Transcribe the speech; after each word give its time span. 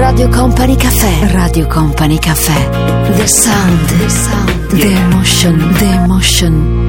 Radio 0.00 0.30
Company 0.30 0.76
Caffè. 0.76 1.30
Radio 1.30 1.66
Company 1.66 2.18
Caffè. 2.18 3.14
The 3.16 3.26
sound. 3.26 3.84
The 3.84 4.08
sound. 4.08 4.66
The 4.68 4.92
emotion. 4.94 5.74
The 5.74 5.84
emotion. 5.84 6.86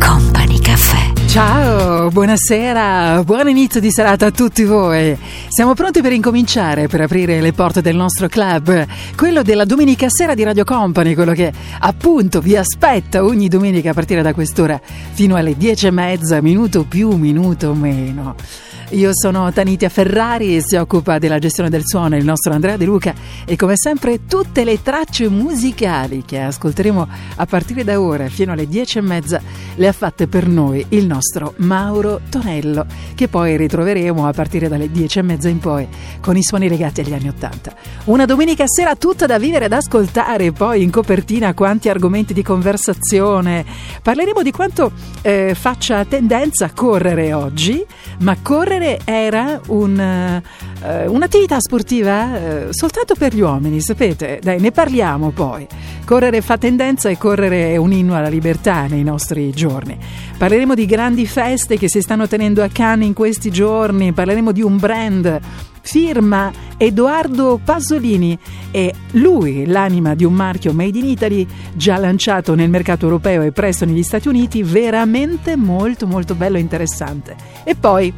Company 0.00 0.58
Caffè. 0.58 1.12
Ciao, 1.26 2.08
buonasera, 2.08 3.22
buon 3.24 3.46
inizio 3.50 3.78
di 3.78 3.90
serata 3.90 4.24
a 4.26 4.30
tutti 4.30 4.64
voi. 4.64 5.14
Siamo 5.48 5.74
pronti 5.74 6.00
per 6.00 6.12
incominciare, 6.12 6.88
per 6.88 7.02
aprire 7.02 7.42
le 7.42 7.52
porte 7.52 7.82
del 7.82 7.94
nostro 7.94 8.28
club, 8.28 8.86
quello 9.14 9.42
della 9.42 9.66
domenica 9.66 10.08
sera 10.08 10.32
di 10.34 10.42
Radio 10.44 10.64
Company, 10.64 11.12
quello 11.14 11.34
che 11.34 11.52
appunto 11.80 12.40
vi 12.40 12.56
aspetta 12.56 13.22
ogni 13.22 13.48
domenica 13.48 13.90
a 13.90 13.94
partire 13.94 14.22
da 14.22 14.32
quest'ora 14.32 14.80
fino 15.12 15.36
alle 15.36 15.58
dieci 15.58 15.86
e 15.86 15.90
mezza, 15.90 16.40
minuto 16.40 16.84
più, 16.84 17.10
minuto 17.16 17.74
meno. 17.74 18.34
Io 18.92 19.10
sono 19.14 19.50
Tanitia 19.50 19.88
Ferrari 19.88 20.54
e 20.54 20.60
si 20.62 20.76
occupa 20.76 21.18
della 21.18 21.38
gestione 21.38 21.70
del 21.70 21.80
suono 21.82 22.14
il 22.14 22.24
nostro 22.26 22.52
Andrea 22.52 22.76
De 22.76 22.84
Luca 22.84 23.14
e 23.46 23.56
come 23.56 23.72
sempre 23.74 24.26
tutte 24.26 24.64
le 24.64 24.82
tracce 24.82 25.30
musicali 25.30 26.24
che 26.26 26.40
ascolteremo 26.40 27.08
a 27.36 27.46
partire 27.46 27.84
da 27.84 27.98
ora 27.98 28.28
fino 28.28 28.52
alle 28.52 28.68
dieci 28.68 28.98
e 28.98 29.00
mezza 29.00 29.40
le 29.76 29.88
ha 29.88 29.92
fatte 29.92 30.26
per 30.26 30.46
noi 30.46 30.84
il 30.90 31.06
nostro 31.06 31.54
Mauro 31.58 32.20
Tonello 32.28 32.84
che 33.14 33.28
poi 33.28 33.56
ritroveremo 33.56 34.26
a 34.26 34.32
partire 34.32 34.68
dalle 34.68 34.90
dieci 34.90 35.20
e 35.20 35.22
mezza 35.22 35.48
in 35.48 35.58
poi 35.58 35.88
con 36.20 36.36
i 36.36 36.42
suoni 36.42 36.68
legati 36.68 37.00
agli 37.00 37.14
anni 37.14 37.28
Ottanta. 37.28 37.74
Una 38.04 38.26
domenica 38.26 38.64
sera 38.66 38.94
tutta 38.94 39.24
da 39.24 39.38
vivere 39.38 39.66
ed 39.66 39.72
ascoltare, 39.72 40.52
poi 40.52 40.82
in 40.82 40.90
copertina 40.90 41.54
quanti 41.54 41.88
argomenti 41.88 42.34
di 42.34 42.42
conversazione. 42.42 43.64
Parleremo 44.02 44.42
di 44.42 44.50
quanto 44.50 44.92
eh, 45.22 45.54
faccia 45.58 46.04
tendenza 46.04 46.66
a 46.66 46.72
correre 46.74 47.32
oggi, 47.32 47.82
ma 48.18 48.36
correre 48.42 48.81
correre 48.82 49.00
era 49.04 49.60
un, 49.68 50.42
uh, 50.84 51.12
un'attività 51.12 51.60
sportiva 51.60 52.24
uh, 52.24 52.72
soltanto 52.72 53.14
per 53.14 53.34
gli 53.34 53.40
uomini, 53.40 53.80
sapete? 53.80 54.40
Dai, 54.42 54.60
ne 54.60 54.72
parliamo 54.72 55.30
poi. 55.30 55.66
Correre 56.04 56.40
fa 56.40 56.58
tendenza 56.58 57.08
e 57.08 57.16
correre 57.16 57.72
è 57.72 57.76
un 57.76 57.92
inno 57.92 58.16
alla 58.16 58.28
libertà 58.28 58.86
nei 58.86 59.04
nostri 59.04 59.50
giorni. 59.52 59.96
Parleremo 60.36 60.74
di 60.74 60.86
grandi 60.86 61.26
feste 61.26 61.78
che 61.78 61.88
si 61.88 62.00
stanno 62.00 62.26
tenendo 62.26 62.62
a 62.62 62.68
Cannes 62.68 63.06
in 63.06 63.14
questi 63.14 63.50
giorni, 63.50 64.12
parleremo 64.12 64.50
di 64.50 64.62
un 64.62 64.76
brand 64.76 65.40
firma 65.84 66.52
Edoardo 66.76 67.60
Pasolini 67.62 68.38
e 68.70 68.94
lui, 69.12 69.66
l'anima 69.66 70.14
di 70.14 70.24
un 70.24 70.32
marchio 70.32 70.72
made 70.72 70.96
in 70.96 71.06
Italy 71.06 71.46
già 71.74 71.96
lanciato 71.96 72.54
nel 72.54 72.70
mercato 72.70 73.04
europeo 73.04 73.42
e 73.42 73.52
presto 73.52 73.84
negli 73.84 74.02
Stati 74.02 74.28
Uniti, 74.28 74.62
veramente 74.62 75.56
molto 75.56 76.06
molto 76.06 76.34
bello 76.34 76.56
e 76.56 76.60
interessante. 76.60 77.36
E 77.64 77.74
poi 77.74 78.12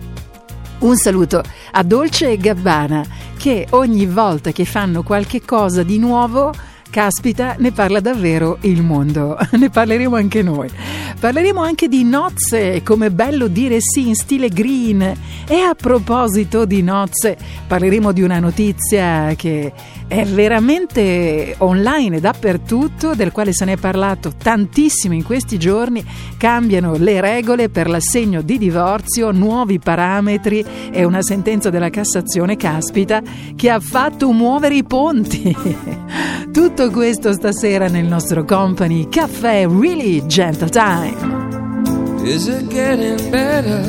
un 0.81 0.97
saluto 0.97 1.43
a 1.73 1.83
Dolce 1.83 2.33
e 2.33 2.37
Gabbana 2.37 3.05
che 3.37 3.67
ogni 3.71 4.07
volta 4.07 4.53
che 4.53 4.65
fanno 4.65 5.03
qualche 5.03 5.43
cosa 5.43 5.83
di 5.83 5.99
nuovo 5.99 6.53
Caspita, 6.95 7.57
ne 7.59 7.73
parla 7.73 7.99
davvero 7.99 8.59
il 8.61 8.85
mondo, 8.85 9.37
ne 9.59 9.69
parleremo 9.69 10.15
anche 10.15 10.43
noi. 10.43 10.71
Parleremo 11.19 11.61
anche 11.61 11.89
di 11.89 12.05
nozze, 12.05 12.85
come 12.85 13.11
bello 13.11 13.49
dire 13.49 13.79
sì 13.81 14.07
in 14.07 14.15
stile 14.15 14.49
green. 14.49 15.03
E 15.03 15.57
a 15.57 15.75
proposito 15.75 16.65
di 16.65 16.83
nozze, 16.83 17.37
parleremo 17.67 18.13
di 18.13 18.23
una 18.23 18.39
notizia 18.39 19.35
che 19.35 19.73
è 20.07 20.25
veramente 20.25 21.57
online 21.59 22.21
dappertutto, 22.21 23.17
del 23.17 23.33
quale 23.33 23.53
se 23.53 23.65
ne 23.65 23.73
è 23.73 23.77
parlato 23.77 24.33
tantissimo 24.37 25.15
in 25.15 25.25
questi 25.25 25.59
giorni. 25.59 26.05
Cambiano 26.37 26.95
le 26.97 27.21
regole 27.21 27.71
per 27.71 27.89
l'assegno 27.89 28.41
di 28.41 28.57
divorzio, 28.57 29.33
nuovi 29.33 29.81
parametri 29.81 30.65
e 30.93 31.03
una 31.03 31.23
sentenza 31.23 31.71
della 31.71 31.91
Cassazione, 31.91 32.57
caspita, 32.57 33.21
che 33.57 33.69
ha 33.69 33.81
fatto 33.81 34.31
muovere 34.31 34.77
i 34.77 34.85
ponti. 34.85 35.57
Tutto 36.53 36.84
tutto 36.85 36.91
questo 36.91 37.33
stasera 37.33 37.89
nel 37.89 38.05
nostro 38.05 38.45
company 38.45 39.09
Caffè 39.09 39.67
Really 39.67 40.27
Gentle 40.27 40.69
Time. 40.69 42.23
Is 42.25 42.47
it 42.47 42.67
getting 42.69 43.31
better? 43.31 43.81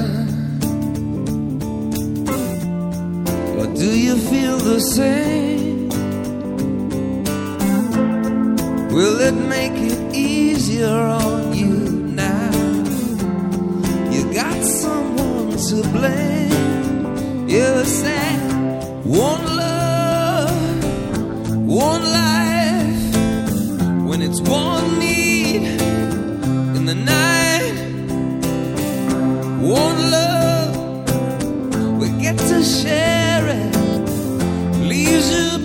Or 3.58 3.68
do 3.74 3.86
you 3.86 4.16
feel 4.16 4.58
the 4.58 4.80
same? 4.80 5.90
Will 8.92 9.20
it 9.20 9.34
make 9.34 9.76
it 9.76 10.16
easier 10.16 10.88
on 10.88 11.54
you 11.54 12.14
now? 12.14 12.52
You 14.10 14.24
got 14.32 14.64
someone 14.64 15.58
to 15.58 15.82
blame. 15.90 17.48
You 17.48 17.84
say, 17.84 18.38
one 19.04 19.44
love, 19.56 20.52
one 21.66 22.02
life 22.02 22.55
when 24.18 24.30
it's 24.30 24.40
one 24.50 24.98
need 24.98 25.64
in 26.78 26.86
the 26.86 26.96
night, 26.96 27.76
one 29.60 30.10
love, 30.10 30.74
we 32.00 32.08
get 32.22 32.38
to 32.38 32.64
share 32.64 33.46
it. 33.46 33.76
Leaves 34.80 35.30
you, 35.36 35.65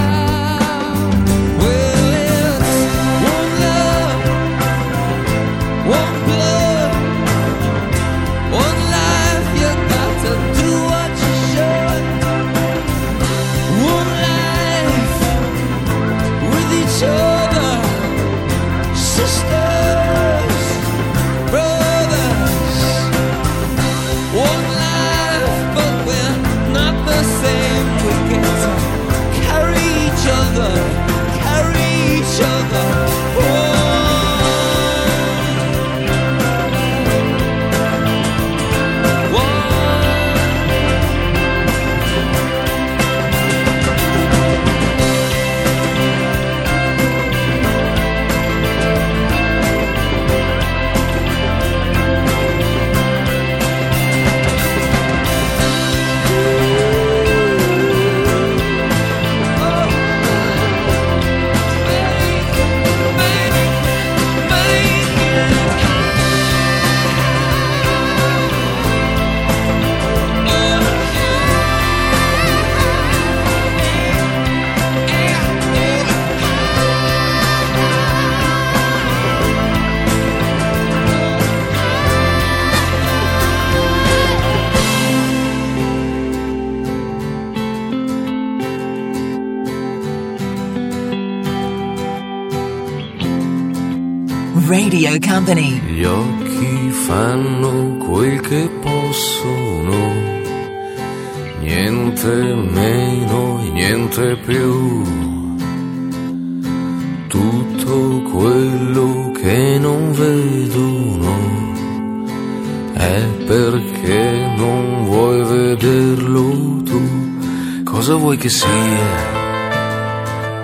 che 118.41 118.49
sia? 118.49 119.05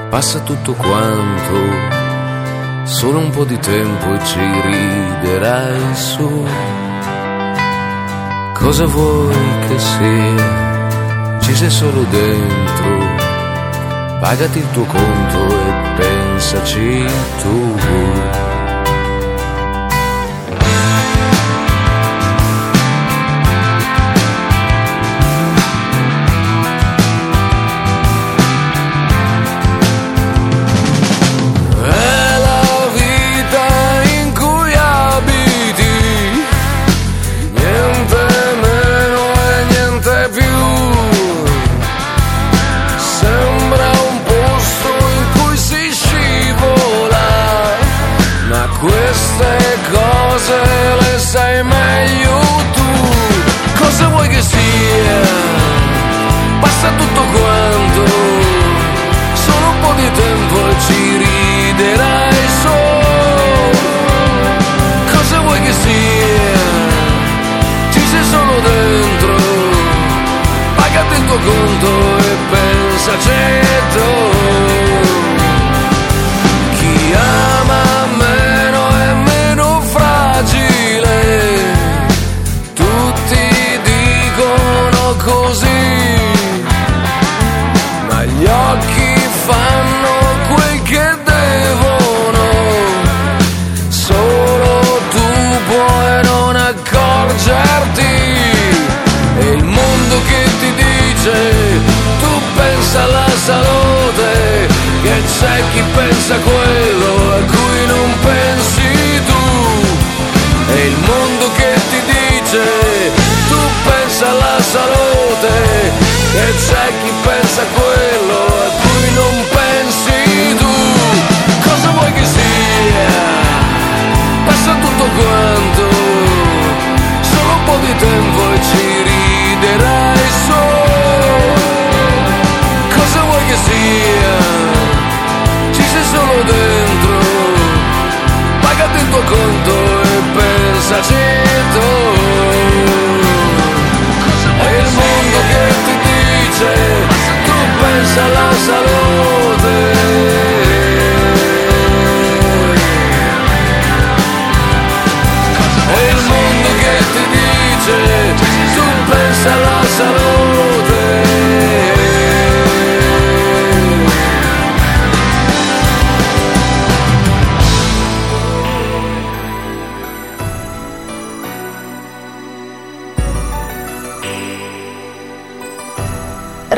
Passa 0.09 0.39
tutto 0.39 0.73
quanto 0.73 1.53
solo 2.85 3.19
un 3.19 3.29
po' 3.29 3.43
di 3.45 3.59
tempo 3.59 4.15
e 4.15 4.25
ci 4.25 4.39
riderai 4.39 5.95
su. 5.95 6.45
Cosa 8.53 8.85
vuoi 8.87 9.35
che 9.67 9.77
sia? 9.77 11.37
Ci 11.39 11.53
sei 11.53 11.69
solo 11.69 12.01
dentro. 12.09 12.97
Pagati 14.21 14.57
il 14.57 14.69
tuo 14.71 14.85
conto 14.85 15.47
e 15.47 15.93
pensaci 15.97 17.05
tu. 17.43 18.46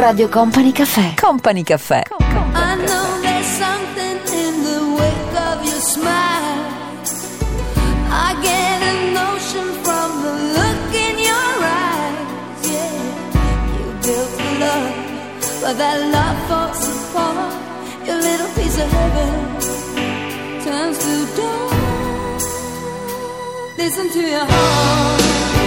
Radio 0.09 0.27
Company 0.27 0.71
Caffè. 0.71 1.13
Company 1.13 1.61
Caffè. 1.61 2.01
I 2.17 2.75
know 2.77 3.21
there's 3.21 3.45
something 3.45 4.17
in 4.33 4.63
the 4.63 4.79
wake 4.97 5.35
of 5.38 5.63
your 5.63 5.79
smile. 5.79 6.65
I 8.09 8.35
get 8.41 8.81
a 8.81 9.11
notion 9.13 9.67
from 9.83 10.23
the 10.23 10.33
look 10.57 10.94
in 10.95 11.15
your 11.19 11.53
eyes. 11.61 12.65
Yeah, 12.65 12.89
you 13.77 13.85
built 14.01 14.31
the 14.35 14.49
love, 14.57 14.94
but 15.61 15.78
that 15.78 15.99
love 16.09 16.39
falls 16.47 16.87
apart. 16.89 17.54
Your 18.07 18.18
little 18.18 18.49
piece 18.57 18.80
of 18.80 18.89
heaven 18.89 19.31
turns 20.63 20.97
to 21.06 21.13
dawn. 21.37 21.69
Listen 23.78 24.09
to 24.09 24.21
your 24.21 24.45
heart 24.45 25.58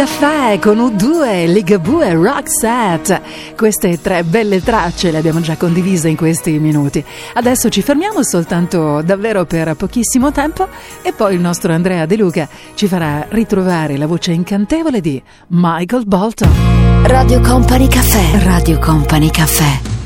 caffè 0.00 0.58
con 0.58 0.78
U2, 0.78 1.52
Ligabue, 1.52 2.06
e 2.06 2.14
Rockset. 2.14 3.20
Queste 3.54 4.00
tre 4.00 4.24
belle 4.24 4.62
tracce 4.62 5.10
le 5.10 5.18
abbiamo 5.18 5.40
già 5.40 5.58
condivise 5.58 6.08
in 6.08 6.16
questi 6.16 6.58
minuti. 6.58 7.04
Adesso 7.34 7.68
ci 7.68 7.82
fermiamo 7.82 8.22
soltanto 8.22 9.02
davvero 9.02 9.44
per 9.44 9.74
pochissimo 9.74 10.32
tempo 10.32 10.68
e 11.02 11.12
poi 11.12 11.34
il 11.34 11.40
nostro 11.42 11.74
Andrea 11.74 12.06
De 12.06 12.16
Luca 12.16 12.48
ci 12.72 12.86
farà 12.86 13.26
ritrovare 13.28 13.98
la 13.98 14.06
voce 14.06 14.32
incantevole 14.32 15.02
di 15.02 15.22
Michael 15.48 16.06
Bolton. 16.06 16.50
Radio 17.02 17.40
Company 17.42 17.86
Caffè. 17.86 18.42
Radio 18.42 18.78
Company 18.78 19.30
Caffè. 19.30 19.99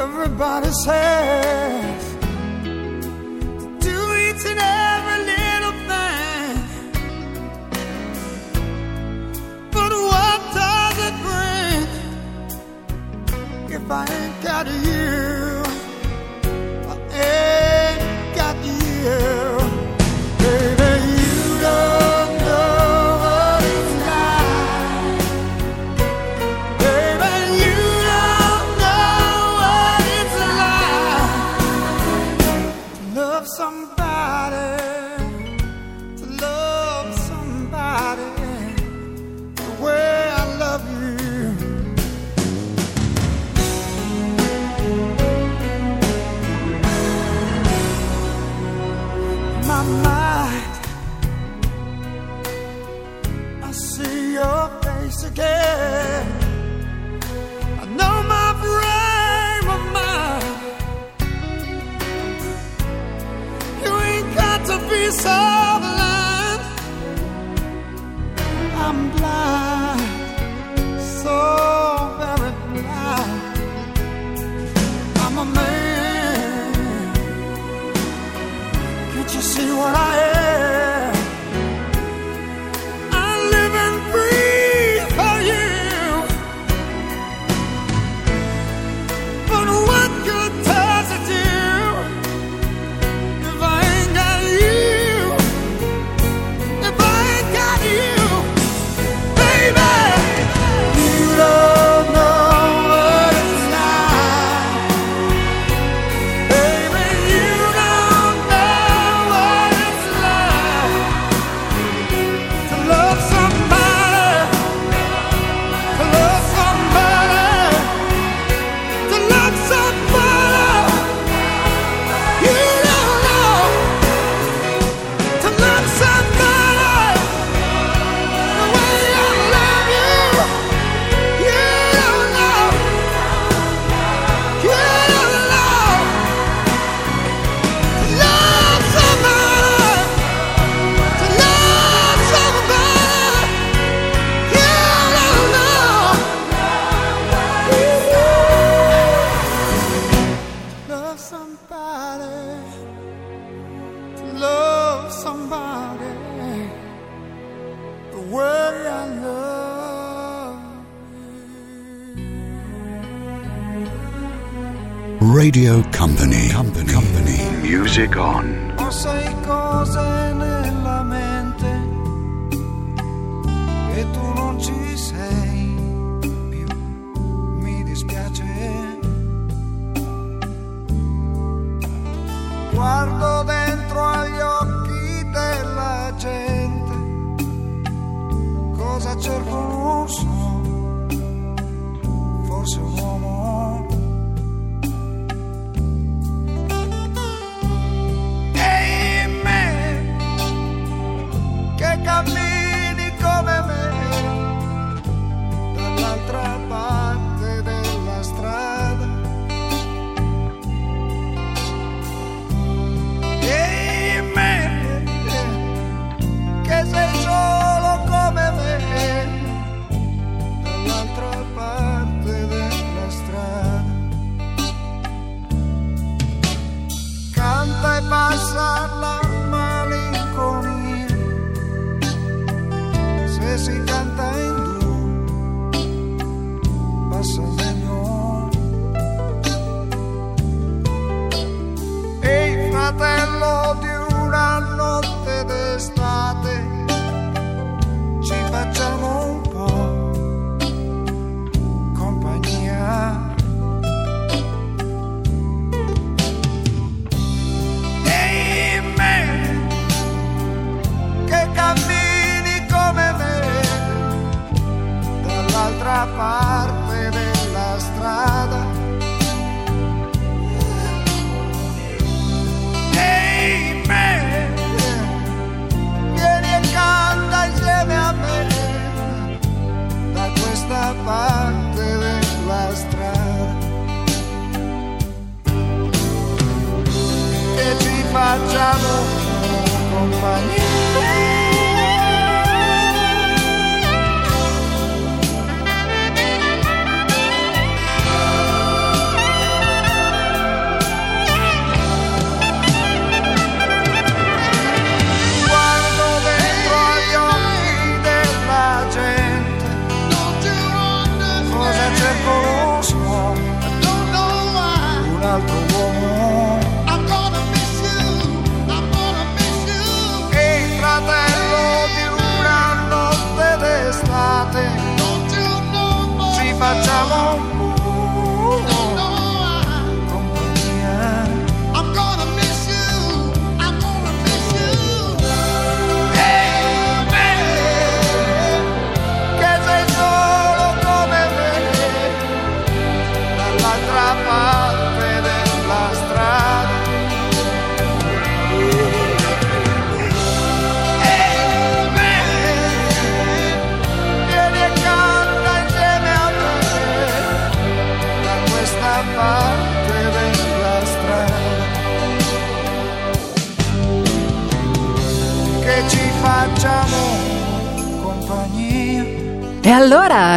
everybody 0.00 0.70
says. 0.84 2.14
Do 3.86 3.96
each 4.24 4.44
and 4.50 4.60
every 4.88 5.20
little 5.32 5.76
thing. 5.90 6.56
But 9.70 9.92
what 10.08 10.40
does 10.58 10.96
it 11.08 11.16
bring 11.26 11.86
if 13.76 13.90
I 13.90 13.92
ain't 14.06 14.36
got 14.42 14.66
you? 14.66 15.49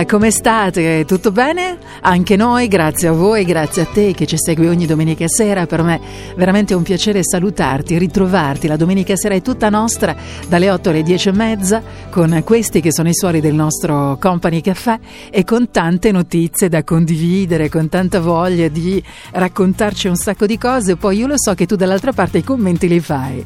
Come 0.05 0.31
state? 0.31 1.05
Tutto 1.05 1.31
bene? 1.31 1.77
Anche 2.01 2.35
noi, 2.35 2.67
grazie 2.67 3.09
a 3.09 3.11
voi, 3.11 3.45
grazie 3.45 3.83
a 3.83 3.85
te 3.85 4.13
che 4.13 4.25
ci 4.25 4.37
segui 4.37 4.67
ogni 4.67 4.85
domenica 4.85 5.27
sera. 5.27 5.65
Per 5.65 5.81
me 5.83 5.95
è 5.95 5.99
veramente 6.35 6.73
un 6.73 6.83
piacere 6.83 7.23
salutarti, 7.23 7.97
ritrovarti. 7.97 8.67
La 8.67 8.75
domenica 8.75 9.15
sera 9.15 9.35
è 9.35 9.41
tutta 9.41 9.69
nostra, 9.69 10.15
dalle 10.47 10.69
8 10.69 10.89
alle 10.89 11.03
10 11.03 11.29
e 11.29 11.31
mezza, 11.31 11.81
con 12.09 12.41
questi 12.43 12.81
che 12.81 12.91
sono 12.91 13.09
i 13.09 13.13
suoni 13.13 13.39
del 13.39 13.53
nostro 13.53 14.17
Company 14.19 14.61
Caffè 14.61 14.99
e 15.29 15.43
con 15.43 15.69
tante 15.69 16.11
notizie 16.11 16.69
da 16.69 16.83
condividere, 16.83 17.69
con 17.69 17.87
tanta 17.89 18.19
voglia 18.19 18.67
di 18.67 19.03
raccontarci 19.31 20.07
un 20.07 20.15
sacco 20.15 20.45
di 20.45 20.57
cose. 20.57 20.95
Poi 20.95 21.17
io 21.17 21.27
lo 21.27 21.37
so 21.37 21.53
che 21.53 21.65
tu 21.65 21.75
dall'altra 21.75 22.13
parte 22.13 22.39
i 22.39 22.43
commenti 22.43 22.87
li 22.87 22.99
fai. 22.99 23.43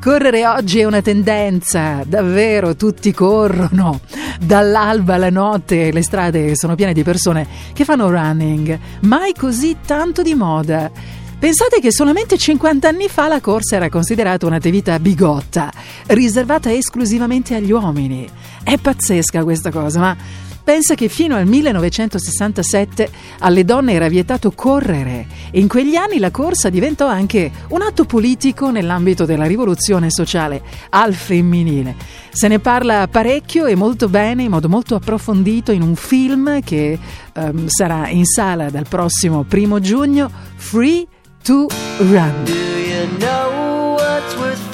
Correre 0.00 0.46
oggi 0.46 0.80
è 0.80 0.84
una 0.84 1.02
tendenza, 1.02 2.02
davvero, 2.06 2.74
tutti 2.76 3.12
corrono. 3.12 4.00
Dall'alba 4.42 5.16
alla 5.16 5.28
notte 5.28 5.92
le 5.92 6.02
strade 6.02 6.56
sono 6.56 6.74
piene 6.74 6.94
di 6.94 7.02
persone 7.02 7.46
che 7.74 7.84
fanno 7.84 8.10
running, 8.10 8.78
mai 9.02 9.34
così 9.34 9.76
tanto 9.84 10.22
di 10.22 10.34
moda. 10.34 10.90
Pensate 11.38 11.78
che 11.78 11.92
solamente 11.92 12.38
50 12.38 12.88
anni 12.88 13.08
fa 13.08 13.28
la 13.28 13.40
corsa 13.40 13.76
era 13.76 13.90
considerata 13.90 14.46
un'attività 14.46 14.98
bigotta, 14.98 15.70
riservata 16.06 16.72
esclusivamente 16.72 17.54
agli 17.54 17.70
uomini. 17.70 18.26
È 18.62 18.78
pazzesca 18.78 19.42
questa 19.42 19.70
cosa, 19.70 20.00
ma 20.00 20.16
pensa 20.62 20.94
che 20.94 21.08
fino 21.08 21.36
al 21.36 21.46
1967 21.46 23.10
alle 23.40 23.64
donne 23.64 23.92
era 23.92 24.08
vietato 24.08 24.52
correre 24.52 25.26
e 25.50 25.60
in 25.60 25.68
quegli 25.68 25.96
anni 25.96 26.18
la 26.18 26.30
corsa 26.30 26.68
diventò 26.68 27.06
anche 27.06 27.50
un 27.68 27.82
atto 27.82 28.04
politico 28.04 28.70
nell'ambito 28.70 29.24
della 29.24 29.46
rivoluzione 29.46 30.10
sociale 30.10 30.62
al 30.90 31.14
femminile. 31.14 31.94
Se 32.30 32.48
ne 32.48 32.58
parla 32.60 33.08
parecchio 33.08 33.66
e 33.66 33.74
molto 33.74 34.08
bene, 34.08 34.44
in 34.44 34.50
modo 34.50 34.68
molto 34.68 34.94
approfondito, 34.94 35.72
in 35.72 35.82
un 35.82 35.96
film 35.96 36.60
che 36.62 36.98
ehm, 37.34 37.66
sarà 37.66 38.08
in 38.08 38.24
sala 38.24 38.70
dal 38.70 38.86
prossimo 38.88 39.42
primo 39.42 39.80
giugno, 39.80 40.30
Free 40.56 41.06
to 41.42 41.66
Run. 41.98 42.44
Do 42.44 42.52
you 42.52 43.06
know 43.18 43.94
what's 43.94 44.34
worth 44.36 44.69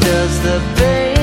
Does 0.00 0.34
the 0.42 0.58
pain 0.76 1.13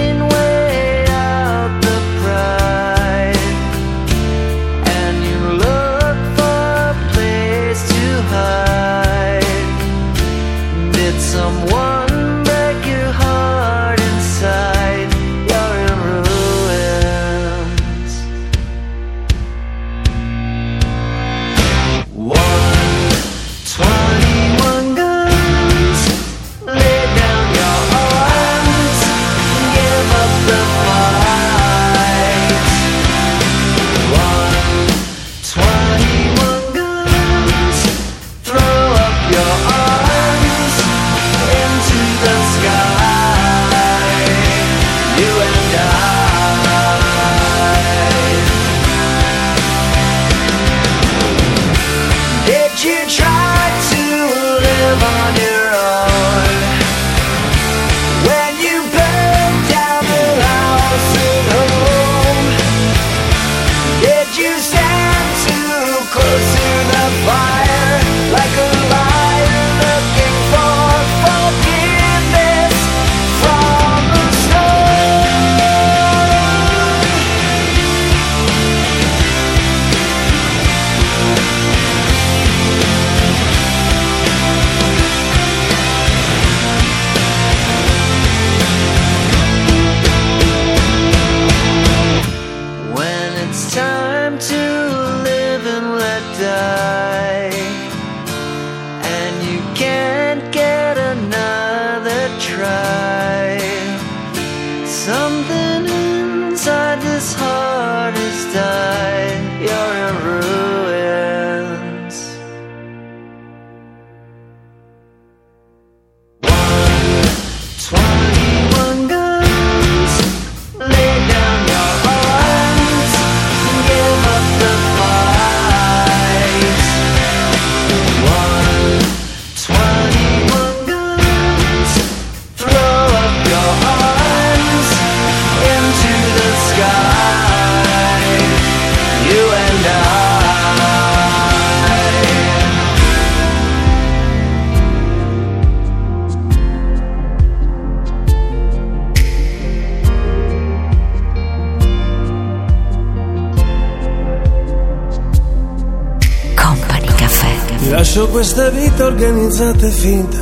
organizzata 159.62 159.86
e 159.86 159.92
finta 159.92 160.40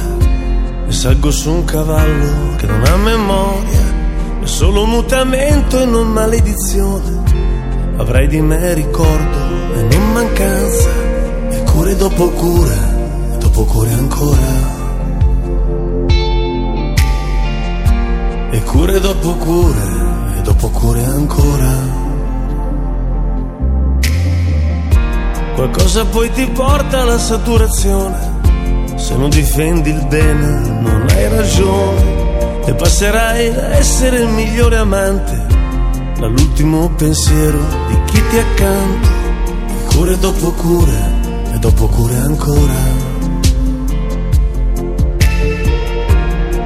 e 0.87 0.91
salgo 0.91 1.29
su 1.29 1.51
un 1.51 1.65
cavallo 1.65 2.55
che 2.57 2.65
non 2.65 2.83
ha 2.85 2.95
memoria, 2.95 4.41
è 4.41 4.45
solo 4.45 4.85
mutamento 4.85 5.79
e 5.79 5.85
non 5.85 6.07
maledizione. 6.07 7.97
Avrai 7.97 8.27
di 8.27 8.41
me 8.41 8.73
ricordo 8.73 9.37
e 9.75 9.83
non 9.83 10.11
mancanza, 10.13 10.89
e 11.49 11.63
cure 11.63 11.95
dopo 11.95 12.29
cura, 12.29 13.33
e 13.33 13.37
dopo 13.37 13.65
cure 13.65 13.91
ancora. 13.91 14.77
E 18.51 18.63
cure 18.63 18.99
dopo 18.99 19.33
cure, 19.35 20.37
e 20.37 20.41
dopo 20.41 20.69
cure 20.69 21.03
ancora. 21.03 21.97
Qualcosa 25.55 26.05
poi 26.05 26.31
ti 26.31 26.47
porta 26.47 27.01
alla 27.01 27.19
saturazione. 27.19 28.28
Se 29.09 29.17
non 29.17 29.31
difendi 29.31 29.89
il 29.89 30.05
bene, 30.05 30.69
non 30.81 31.07
hai 31.09 31.27
ragione. 31.29 32.63
E 32.67 32.75
passerai 32.75 33.47
a 33.47 33.75
essere 33.77 34.19
il 34.19 34.27
migliore 34.27 34.77
amante, 34.77 35.47
dall'ultimo 36.19 36.87
pensiero 36.89 37.57
di 37.87 38.03
chi 38.05 38.21
ti 38.29 38.37
accanto. 38.37 39.09
Cure 39.87 40.15
dopo 40.19 40.51
cure, 40.51 41.01
e 41.51 41.57
dopo 41.57 41.87
cure 41.87 42.15
ancora. 42.17 42.75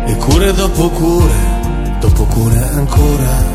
E 0.05 0.15
cure 0.17 0.53
dopo 0.53 0.89
cure, 0.89 1.35
dopo 2.01 2.23
cure 2.25 2.57
ancora. 2.73 3.52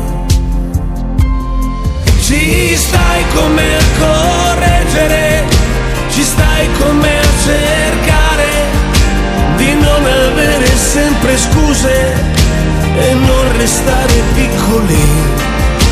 E 12.99 13.13
non 13.13 13.57
restare 13.57 14.13
piccoli. 14.33 15.03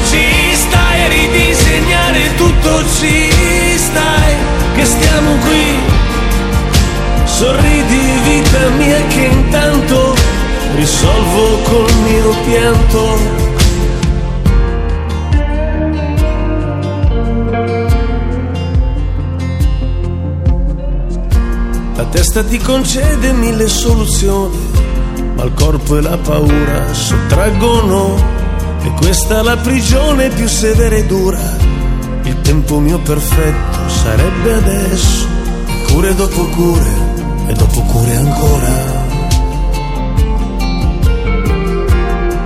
Ci 0.09 0.25
stai 0.53 1.01
a 1.03 1.07
ridisegnare 1.07 2.35
tutto, 2.35 2.83
ci 2.99 3.31
stai 3.77 4.35
che 4.75 4.85
stiamo 4.85 5.31
qui. 5.45 5.95
Sorridi 7.25 8.19
vita 8.23 8.69
mia 8.77 9.01
che 9.07 9.29
intanto 9.31 10.15
risolvo 10.75 11.61
col 11.63 11.93
mio 12.03 12.35
pianto. 12.45 13.45
La 21.95 22.05
testa 22.05 22.43
ti 22.43 22.59
concede 22.59 23.33
mille 23.33 23.67
soluzioni, 23.67 24.66
ma 25.47 25.53
il 25.53 25.53
corpo 25.53 25.97
e 25.97 26.01
la 26.01 26.17
paura 26.17 26.93
sottraggono. 26.93 28.15
E 28.83 28.91
questa 28.91 29.39
è 29.39 29.43
la 29.43 29.57
prigione 29.57 30.29
più 30.29 30.47
severa 30.47 30.95
e 30.95 31.05
dura. 31.05 31.39
Il 32.23 32.41
tempo 32.41 32.79
mio 32.79 32.99
perfetto 32.99 33.89
sarebbe 33.89 34.53
adesso. 34.53 35.27
Cure 35.91 36.15
dopo 36.15 36.45
cure, 36.47 36.89
e 37.47 37.53
dopo 37.53 37.81
cure 37.81 38.15
ancora. 38.15 38.95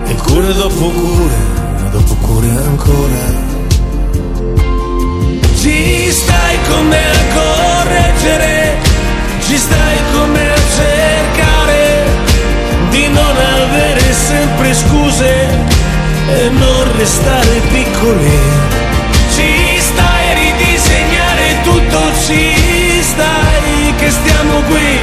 E 0.05 0.15
cure 0.15 0.53
dopo 0.53 0.89
cure, 0.89 1.35
e 1.85 1.89
dopo 1.91 2.15
cure 2.15 2.49
ancora. 2.49 3.49
Ci 5.55 6.11
stai 6.11 6.57
come 6.69 6.97
a 6.97 7.33
correggere, 7.33 8.77
ci 9.41 9.57
stai 9.57 9.97
come 10.13 10.51
a 10.51 10.55
cercare 10.75 11.20
non 13.12 13.36
avere 13.63 14.13
sempre 14.13 14.74
scuse 14.74 15.47
e 16.28 16.50
non 16.50 16.97
restare 16.97 17.62
piccoli. 17.71 18.39
Ci 19.34 19.80
stai 19.80 20.30
a 20.30 20.34
ridisegnare 20.34 21.62
tutto, 21.63 22.00
ci 22.26 23.02
stai 23.02 23.93
che 23.97 24.10
stiamo 24.10 24.62
qui. 24.69 25.00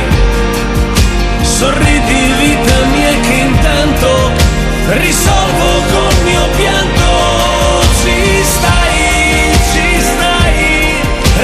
Sorridi 1.42 2.33
vita 2.38 2.79
mia 2.94 3.14
che 3.21 3.33
intanto 3.33 4.31
risolvo 5.01 5.83
col 5.92 6.16
mio 6.25 6.47
pianto. 6.57 7.07
Ci 8.03 8.42
stai, 8.42 9.53
ci 9.73 10.01
stai, 10.01 10.94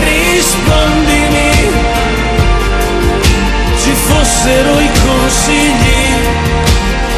rispondimi. 0.05 1.53
Ci 3.83 3.92
fossero 3.92 4.79
i 4.79 4.90
consigli, 5.05 6.03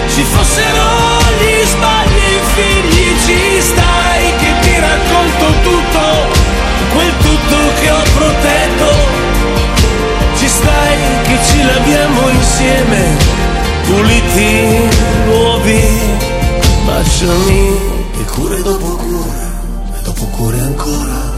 ci 0.08 0.22
fossero 0.22 0.86
gli 1.38 1.66
sbagli 1.66 2.40
figli, 2.54 3.16
ci 3.24 3.60
stai 3.60 4.24
che 4.38 4.50
ti 4.62 4.80
racconto 4.80 5.46
tutto, 5.62 6.04
quel 6.92 7.12
tutto 7.18 7.56
che 7.80 7.90
ho 7.90 8.02
protetto. 8.14 8.88
Ci 10.38 10.48
stai 10.48 10.98
che 11.24 11.38
ci 11.44 11.62
laviamo 11.62 12.28
insieme, 12.30 13.16
puliti, 13.84 14.88
nuovi, 15.26 15.82
baciami 16.84 17.94
e 18.20 18.24
cure 18.24 18.62
dopo 18.62 18.96
cure, 18.96 19.52
e 19.98 20.02
dopo 20.02 20.24
cure 20.26 20.60
ancora. 20.60 21.34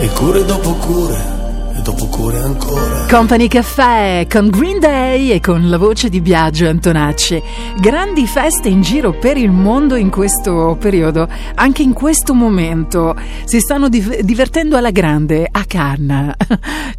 E 0.00 0.08
cure 0.08 0.44
dopo 0.44 0.72
cure, 0.74 1.43
e 2.24 2.30
cure 2.30 2.38
ancora. 2.38 3.06
Company 3.08 3.48
Caffè 3.48 4.26
con 4.28 4.48
Green 4.48 4.80
Day 4.80 5.30
e 5.30 5.40
con 5.40 5.68
la 5.68 5.76
voce 5.76 6.08
di 6.08 6.20
Biagio 6.20 6.68
Antonacci. 6.68 7.42
Grandi 7.78 8.26
feste 8.26 8.68
in 8.68 8.80
giro 8.80 9.12
per 9.12 9.36
il 9.36 9.50
mondo 9.50 9.94
in 9.96 10.10
questo 10.10 10.76
periodo, 10.80 11.28
anche 11.54 11.82
in 11.82 11.92
questo 11.92 12.34
momento. 12.34 13.14
Si 13.44 13.60
stanno 13.60 13.88
div- 13.88 14.20
divertendo 14.20 14.76
alla 14.76 14.90
grande 14.90 15.46
a 15.50 15.64
Cannes. 15.66 16.34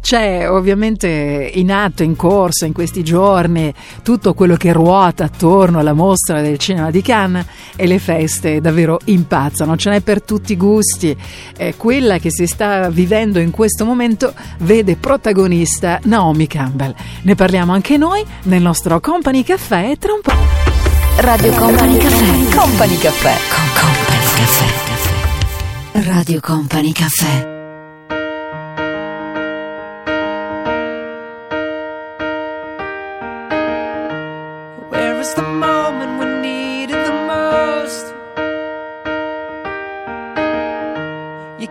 C'è 0.06 0.48
ovviamente 0.48 1.50
in 1.54 1.72
atto, 1.72 2.04
in 2.04 2.14
corso 2.14 2.64
in 2.64 2.72
questi 2.72 3.02
giorni 3.02 3.74
tutto 4.04 4.34
quello 4.34 4.54
che 4.54 4.72
ruota 4.72 5.24
attorno 5.24 5.80
alla 5.80 5.94
mostra 5.94 6.40
del 6.40 6.58
cinema 6.58 6.92
di 6.92 7.02
Cannes 7.02 7.44
e 7.74 7.88
le 7.88 7.98
feste 7.98 8.60
davvero 8.60 9.00
impazzano. 9.06 9.74
Ce 9.74 9.90
n'è 9.90 10.02
per 10.02 10.22
tutti 10.22 10.52
i 10.52 10.56
gusti. 10.56 11.16
Eh, 11.56 11.74
quella 11.76 12.18
che 12.18 12.30
si 12.30 12.46
sta 12.46 12.88
vivendo 12.88 13.40
in 13.40 13.50
questo 13.50 13.84
momento 13.84 14.32
vede 14.58 14.94
protagonista 14.94 15.98
Naomi 16.04 16.46
Campbell. 16.46 16.94
Ne 17.22 17.34
parliamo 17.34 17.72
anche 17.72 17.96
noi 17.96 18.24
nel 18.44 18.62
nostro 18.62 19.00
Company 19.00 19.42
Caffè 19.42 19.96
tra 19.98 20.12
un 20.12 20.20
po'. 20.22 20.34
Radio 21.16 21.52
Company 21.54 21.96
Caffè. 21.98 22.56
Company 22.56 22.96
Caffè. 22.98 23.34
Con 23.52 23.64
Company 23.82 24.24
Caffè. 24.36 26.08
Radio 26.08 26.38
Company 26.40 26.92
Caffè. 26.92 27.55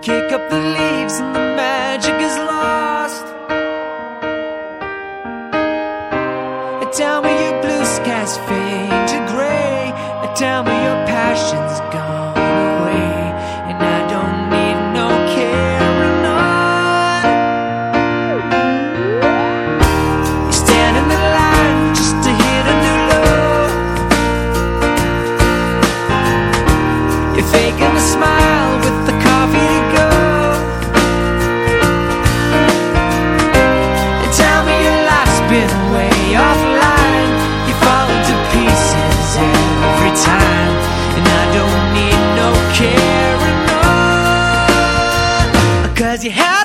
Kick 0.05 0.31
up 0.31 0.49
the 0.51 0.59
leaves 0.59 1.44
you 46.25 46.31
had 46.31 46.64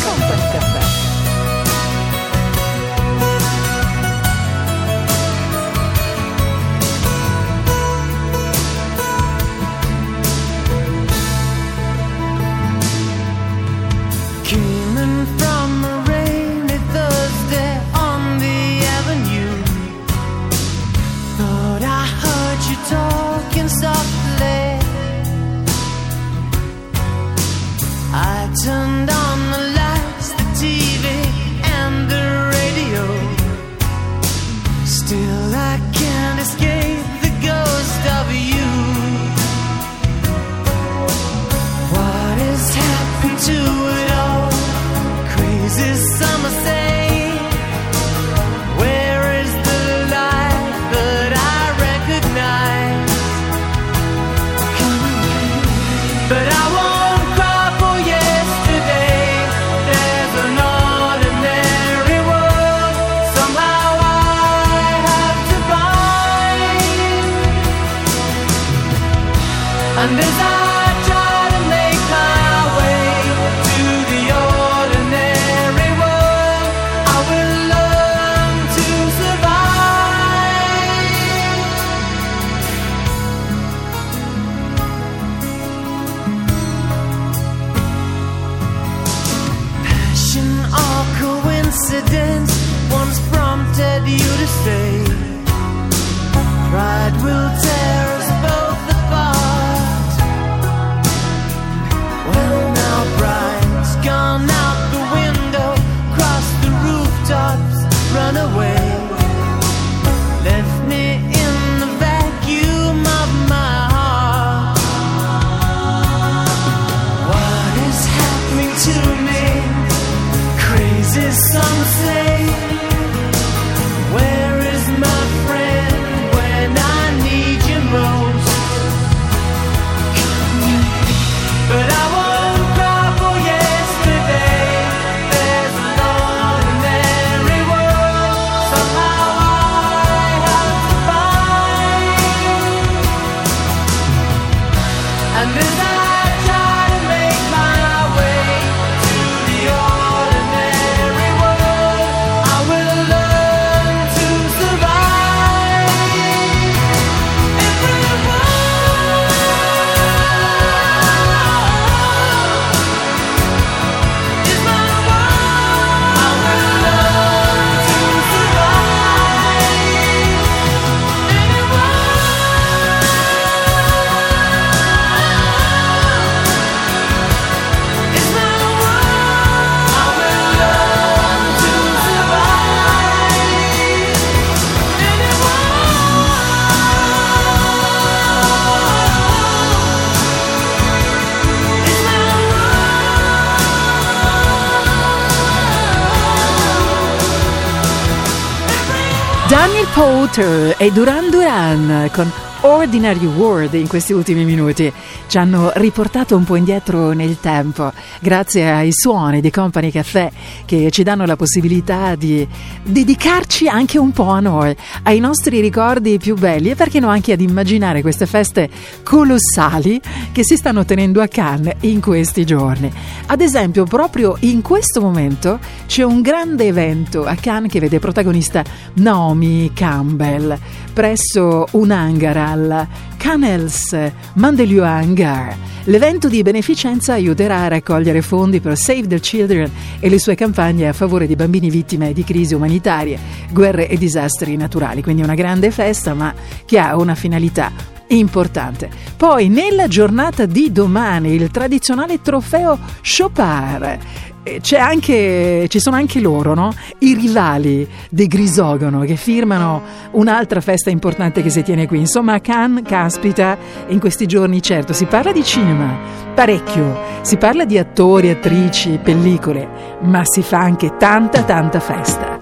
Water 200.31 200.75
e 200.77 200.91
Duran 200.93 201.29
Duran 201.29 202.09
con 202.13 202.31
Ordinary 202.61 203.25
World 203.25 203.73
in 203.73 203.89
questi 203.89 204.13
ultimi 204.13 204.45
minuti 204.45 204.91
ci 205.27 205.37
hanno 205.37 205.71
riportato 205.75 206.37
un 206.37 206.45
po' 206.45 206.55
indietro 206.55 207.11
nel 207.11 207.39
tempo 207.41 207.91
grazie 208.21 208.71
ai 208.71 208.93
suoni 208.93 209.41
di 209.41 209.51
Company 209.51 209.91
Café 209.91 210.31
che 210.63 210.89
ci 210.89 211.03
danno 211.03 211.25
la 211.25 211.35
possibilità 211.35 212.15
di 212.15 212.47
dedicarci 212.81 213.67
anche 213.67 213.97
un 213.97 214.11
po' 214.11 214.29
a 214.29 214.39
noi, 214.39 214.73
ai 215.03 215.19
nostri 215.19 215.59
ricordi 215.59 216.17
più 216.17 216.37
belli 216.37 216.69
e 216.69 216.75
perché 216.75 217.01
no 217.01 217.09
anche 217.09 217.33
ad 217.33 217.41
immaginare 217.41 218.01
queste 218.01 218.25
feste 218.25 218.69
colossali 219.03 219.99
che 220.31 220.45
si 220.45 220.55
stanno 220.55 220.85
tenendo 220.85 221.21
a 221.21 221.27
Cannes 221.27 221.75
in 221.81 221.99
questi 221.99 222.45
giorni. 222.45 222.89
Ad 223.31 223.39
esempio, 223.39 223.85
proprio 223.85 224.35
in 224.41 224.61
questo 224.61 224.99
momento 224.99 225.57
c'è 225.85 226.03
un 226.03 226.21
grande 226.21 226.65
evento 226.65 227.23
a 227.23 227.33
Cannes 227.35 227.71
che 227.71 227.79
vede 227.79 227.97
protagonista 227.97 228.61
Naomi 228.95 229.71
Campbell 229.73 230.59
presso 230.91 231.65
un 231.71 231.91
hangar 231.91 232.35
al 232.35 232.87
Canels 233.21 233.95
Mandelieu 234.33 234.83
Hangar. 234.83 235.55
L'evento 235.83 236.27
di 236.27 236.41
beneficenza 236.41 237.13
aiuterà 237.13 237.59
a 237.59 237.67
raccogliere 237.67 238.23
fondi 238.23 238.59
per 238.59 238.75
Save 238.75 239.05
the 239.05 239.19
Children 239.19 239.71
e 239.99 240.09
le 240.09 240.19
sue 240.19 240.33
campagne 240.33 240.87
a 240.87 240.93
favore 240.93 241.27
di 241.27 241.35
bambini 241.35 241.69
vittime 241.69 242.13
di 242.13 242.23
crisi 242.23 242.55
umanitarie, 242.55 243.19
guerre 243.51 243.87
e 243.87 243.97
disastri 243.97 244.57
naturali. 244.57 245.03
Quindi 245.03 245.21
una 245.21 245.35
grande 245.35 245.69
festa, 245.69 246.15
ma 246.15 246.33
che 246.65 246.79
ha 246.79 246.97
una 246.97 247.13
finalità 247.13 247.71
importante. 248.07 248.89
Poi 249.15 249.49
nella 249.49 249.87
giornata 249.87 250.47
di 250.47 250.71
domani 250.71 251.35
il 251.35 251.51
tradizionale 251.51 252.21
trofeo 252.21 252.79
Chopard. 253.03 253.99
Eh, 254.43 254.59
C'è 254.61 254.77
anche, 254.77 255.67
ci 255.69 255.79
sono 255.79 255.95
anche 255.95 256.19
loro, 256.19 256.53
no? 256.53 256.73
i 256.99 257.13
rivali 257.13 257.87
dei 258.09 258.27
Grisogono 258.27 259.01
che 259.01 259.15
firmano 259.15 259.81
un'altra 260.11 260.61
festa 260.61 260.89
importante 260.89 261.41
che 261.41 261.49
si 261.49 261.63
tiene 261.63 261.87
qui. 261.87 261.99
Insomma, 261.99 262.33
a 262.33 262.39
Cannes 262.39 262.83
caspita 262.85 263.57
in 263.87 263.99
questi 263.99 264.25
giorni, 264.25 264.61
certo, 264.61 264.93
si 264.93 265.05
parla 265.05 265.31
di 265.31 265.43
cinema, 265.43 265.97
parecchio, 266.33 266.99
si 267.21 267.37
parla 267.37 267.65
di 267.65 267.77
attori, 267.77 268.29
attrici, 268.29 268.99
pellicole, 269.01 269.99
ma 270.01 270.21
si 270.23 270.41
fa 270.41 270.59
anche 270.59 270.97
tanta, 270.97 271.43
tanta 271.43 271.79
festa. 271.79 272.39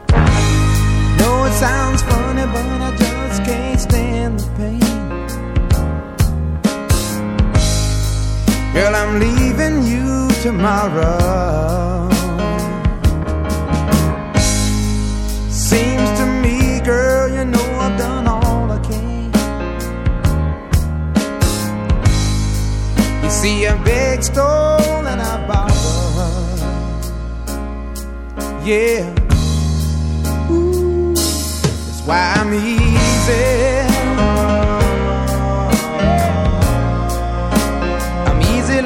know 2.01 2.18
tomorrow. 10.49 12.09
Seems 15.51 16.09
to 16.19 16.25
me, 16.41 16.79
girl, 16.83 17.29
you 17.35 17.45
know 17.45 17.67
I've 17.83 17.95
done 17.99 18.27
all 18.27 18.71
I 18.71 18.79
can. 18.89 19.31
You 23.23 23.29
see, 23.29 23.67
I 23.67 23.75
beg, 23.83 24.23
stole, 24.23 25.05
and 25.11 25.21
I 25.21 25.33
borrowed. 25.49 26.59
Yeah. 28.65 29.03
Morning. 30.49 31.13
That's 31.13 32.01
why 32.07 32.33
I'm 32.37 32.51
easy 32.55 33.88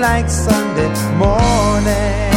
like 0.03 0.29
Sunday 0.29 0.89
morning. 1.15 2.31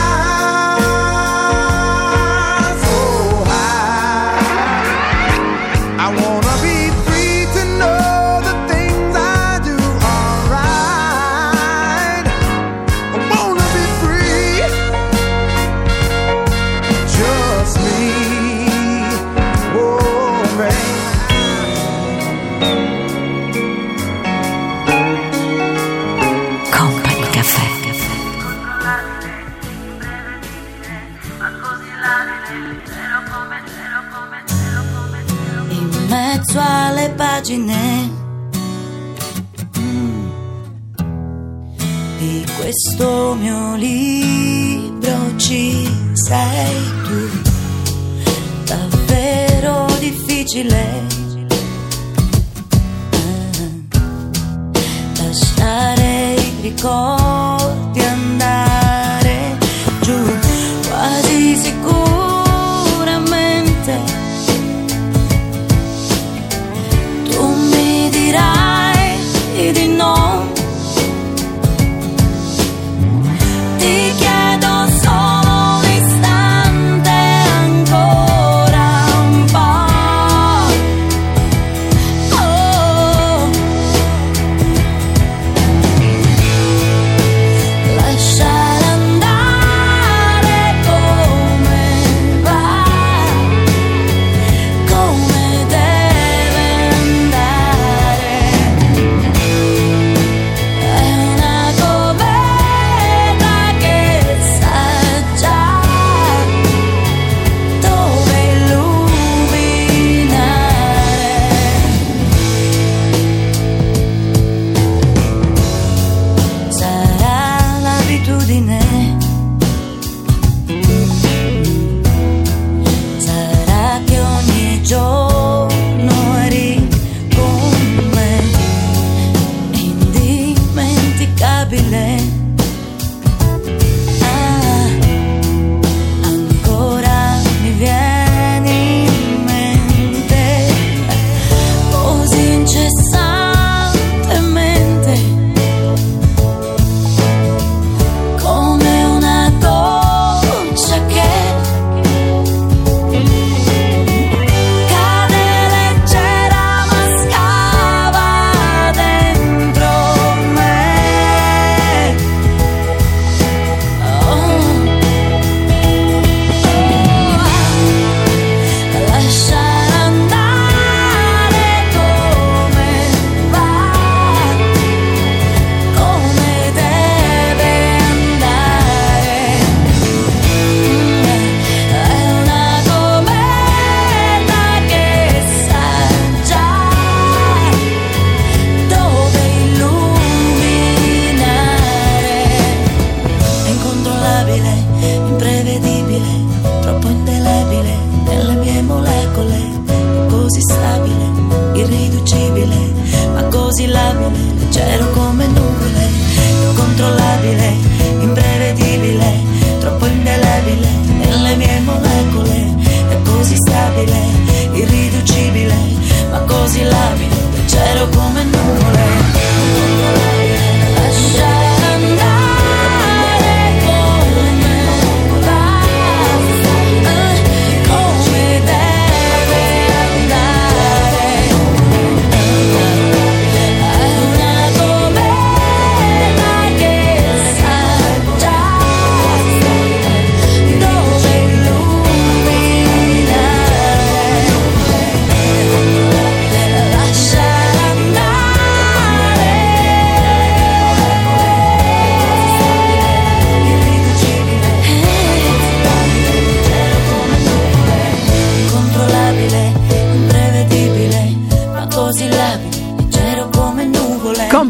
difficile 50.64 50.97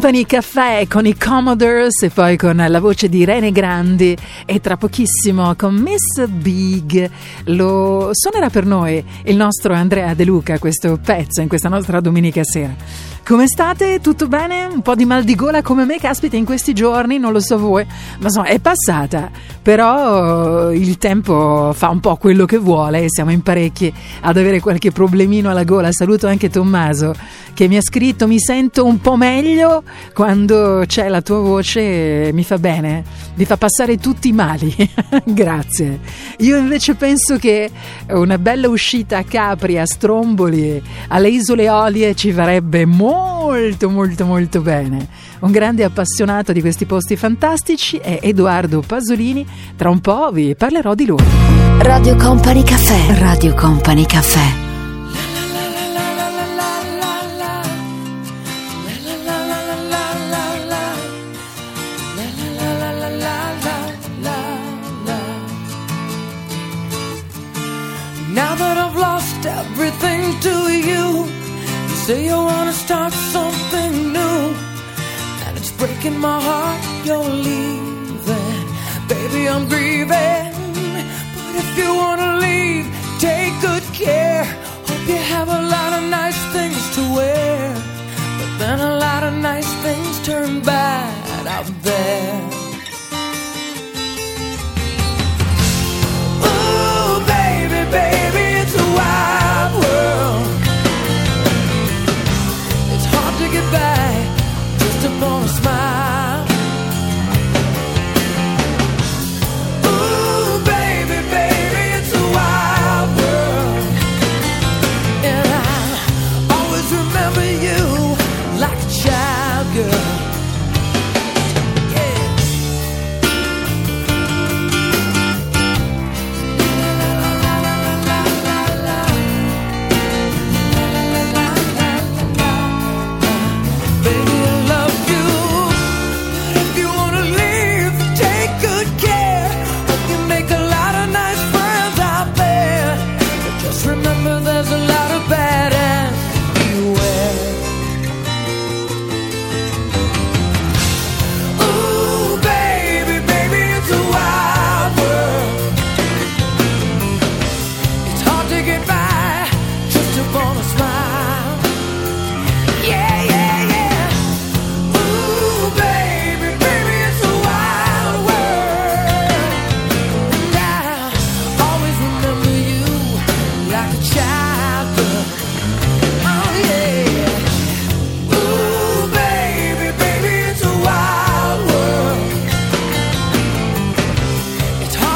nuvole. 0.08 0.18
Company 0.18 0.24
Caffè 0.24 0.86
con 0.88 1.04
i 1.04 1.16
Commodores 1.16 2.02
e 2.02 2.08
poi 2.08 2.38
con 2.38 2.56
la 2.56 2.80
voce 2.80 3.10
di 3.10 3.26
Rene 3.26 3.52
Grandi 3.52 4.16
e 4.46 4.58
tra 4.58 4.78
pochissimo 4.78 5.54
con 5.54 5.74
Miss 5.74 6.26
Big 6.26 7.10
lo 7.44 8.08
suonerà 8.12 8.48
per 8.48 8.64
noi 8.64 9.04
il 9.24 9.36
nostro 9.36 9.74
Andrea 9.74 10.14
De 10.14 10.24
Luca 10.24 10.58
questo 10.58 10.98
pezzo 11.02 11.42
in 11.42 11.48
questa 11.48 11.68
nostra 11.68 12.00
domenica 12.00 12.42
sera. 12.42 12.74
Come 13.28 13.46
state? 13.46 14.00
Tutto 14.00 14.26
bene? 14.26 14.64
Un 14.64 14.80
po' 14.80 14.94
di 14.94 15.04
mal 15.04 15.22
di 15.22 15.34
gola 15.34 15.60
come 15.60 15.84
me, 15.84 15.98
caspita, 15.98 16.36
in 16.36 16.46
questi 16.46 16.72
giorni, 16.72 17.18
non 17.18 17.30
lo 17.30 17.40
so 17.40 17.58
voi, 17.58 17.84
ma 17.84 18.24
insomma 18.24 18.46
è 18.46 18.58
passata, 18.58 19.30
però 19.60 20.70
il 20.70 20.96
tempo 20.96 21.74
fa 21.74 21.90
un 21.90 22.00
po' 22.00 22.16
quello 22.16 22.46
che 22.46 22.56
vuole 22.56 23.02
e 23.02 23.10
siamo 23.10 23.30
in 23.30 23.42
parecchi 23.42 23.92
ad 24.22 24.38
avere 24.38 24.60
qualche 24.60 24.92
problemino 24.92 25.50
alla 25.50 25.64
gola. 25.64 25.92
Saluto 25.92 26.26
anche 26.26 26.48
Tommaso 26.48 27.14
che 27.52 27.68
mi 27.68 27.76
ha 27.76 27.82
scritto 27.82 28.26
mi 28.26 28.38
sento 28.38 28.86
un 28.86 28.98
po' 28.98 29.16
meglio 29.16 29.82
quando 30.12 30.84
c'è 30.86 31.08
la 31.08 31.22
tua 31.22 31.40
voce, 31.40 32.30
mi 32.32 32.44
fa 32.44 32.58
bene, 32.58 33.04
mi 33.34 33.44
fa 33.44 33.56
passare 33.56 33.98
tutti 33.98 34.28
i 34.28 34.32
mali. 34.32 34.74
Grazie. 35.24 36.00
Io 36.38 36.56
invece 36.56 36.94
penso 36.94 37.36
che 37.36 37.70
una 38.08 38.38
bella 38.38 38.68
uscita 38.68 39.18
a 39.18 39.24
Capri, 39.24 39.78
a 39.78 39.86
Stromboli, 39.86 40.82
alle 41.08 41.28
Isole 41.28 41.68
Olie 41.68 42.14
ci 42.14 42.32
farebbe 42.32 42.84
molto 42.84 43.88
molto 43.88 44.24
molto 44.24 44.60
bene. 44.60 45.26
Un 45.40 45.52
grande 45.52 45.84
appassionato 45.84 46.52
di 46.52 46.60
questi 46.60 46.84
posti 46.84 47.16
fantastici 47.16 47.96
è 47.98 48.18
Edoardo 48.20 48.82
Pasolini. 48.84 49.46
Tra 49.76 49.88
un 49.88 50.00
po' 50.00 50.30
vi 50.32 50.54
parlerò 50.56 50.94
di 50.94 51.06
lui. 51.06 51.22
Radio 51.78 52.16
Company 52.16 52.64
Caffè. 52.64 53.18
Radio 53.18 53.54
Company 53.54 54.04
Caffè. 54.04 54.67
Say 72.08 72.24
you 72.24 72.38
wanna 72.52 72.72
start 72.72 73.12
something 73.36 73.92
new, 74.18 74.40
and 75.44 75.52
it's 75.58 75.72
breaking 75.80 76.18
my 76.18 76.40
heart 76.48 76.82
you're 77.06 77.32
leaving. 77.48 78.64
Baby, 79.12 79.42
I'm 79.52 79.64
grieving, 79.68 80.54
but 81.36 81.54
if 81.62 81.68
you 81.80 81.90
wanna 82.02 82.30
leave, 82.46 82.86
take 83.26 83.52
good 83.60 83.86
care. 84.02 84.44
Hope 84.88 85.04
you 85.12 85.20
have 85.34 85.48
a 85.60 85.62
lot 85.74 85.90
of 85.98 86.02
nice 86.18 86.40
things 86.56 86.82
to 86.96 87.02
wear, 87.16 87.58
but 88.38 88.50
then 88.62 88.78
a 88.90 88.92
lot 89.06 89.22
of 89.28 89.34
nice 89.50 89.70
things 89.84 90.12
turn 90.28 90.50
bad 90.62 91.46
out 91.56 91.70
there. 91.88 92.40
Ooh, 96.48 97.14
baby, 97.34 97.80
baby, 97.96 98.17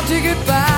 ticket 0.06 0.46
back. 0.46 0.71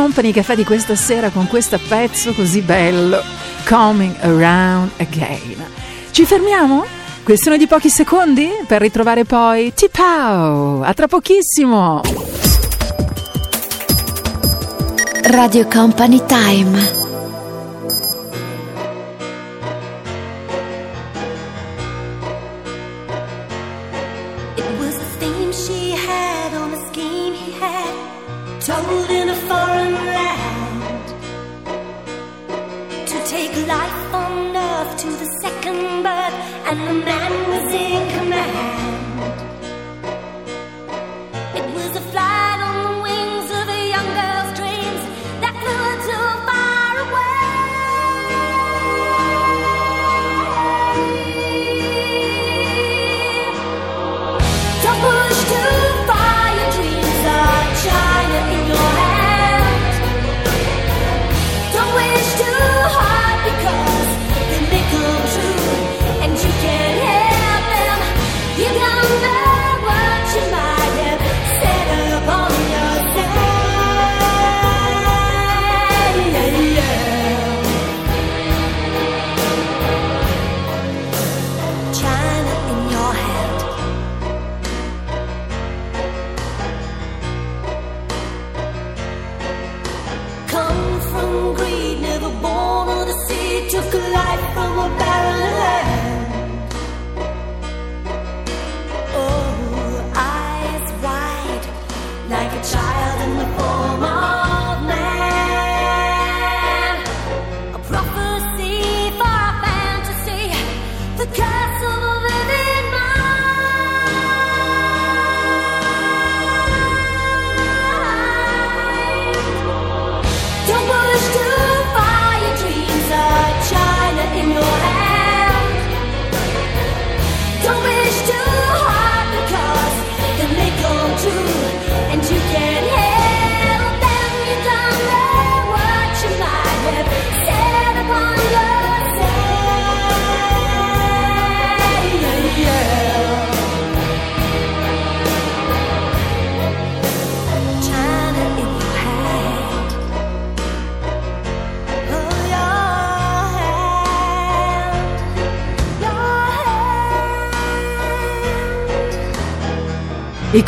Company 0.00 0.30
caffè 0.30 0.54
di 0.54 0.62
questa 0.62 0.94
sera 0.94 1.30
con 1.30 1.48
questo 1.48 1.76
pezzo 1.88 2.32
così 2.32 2.60
bello, 2.60 3.20
Coming 3.66 4.14
Around 4.20 4.92
Again. 4.98 5.66
Ci 6.12 6.24
fermiamo? 6.24 6.84
Questione 7.24 7.58
di 7.58 7.66
pochi 7.66 7.90
secondi 7.90 8.48
per 8.64 8.80
ritrovare 8.80 9.24
poi 9.24 9.74
T-Pow. 9.74 10.82
A 10.82 10.94
tra 10.94 11.08
pochissimo. 11.08 12.00
Radio 15.24 15.66
Company 15.66 16.22
Time. 16.26 16.97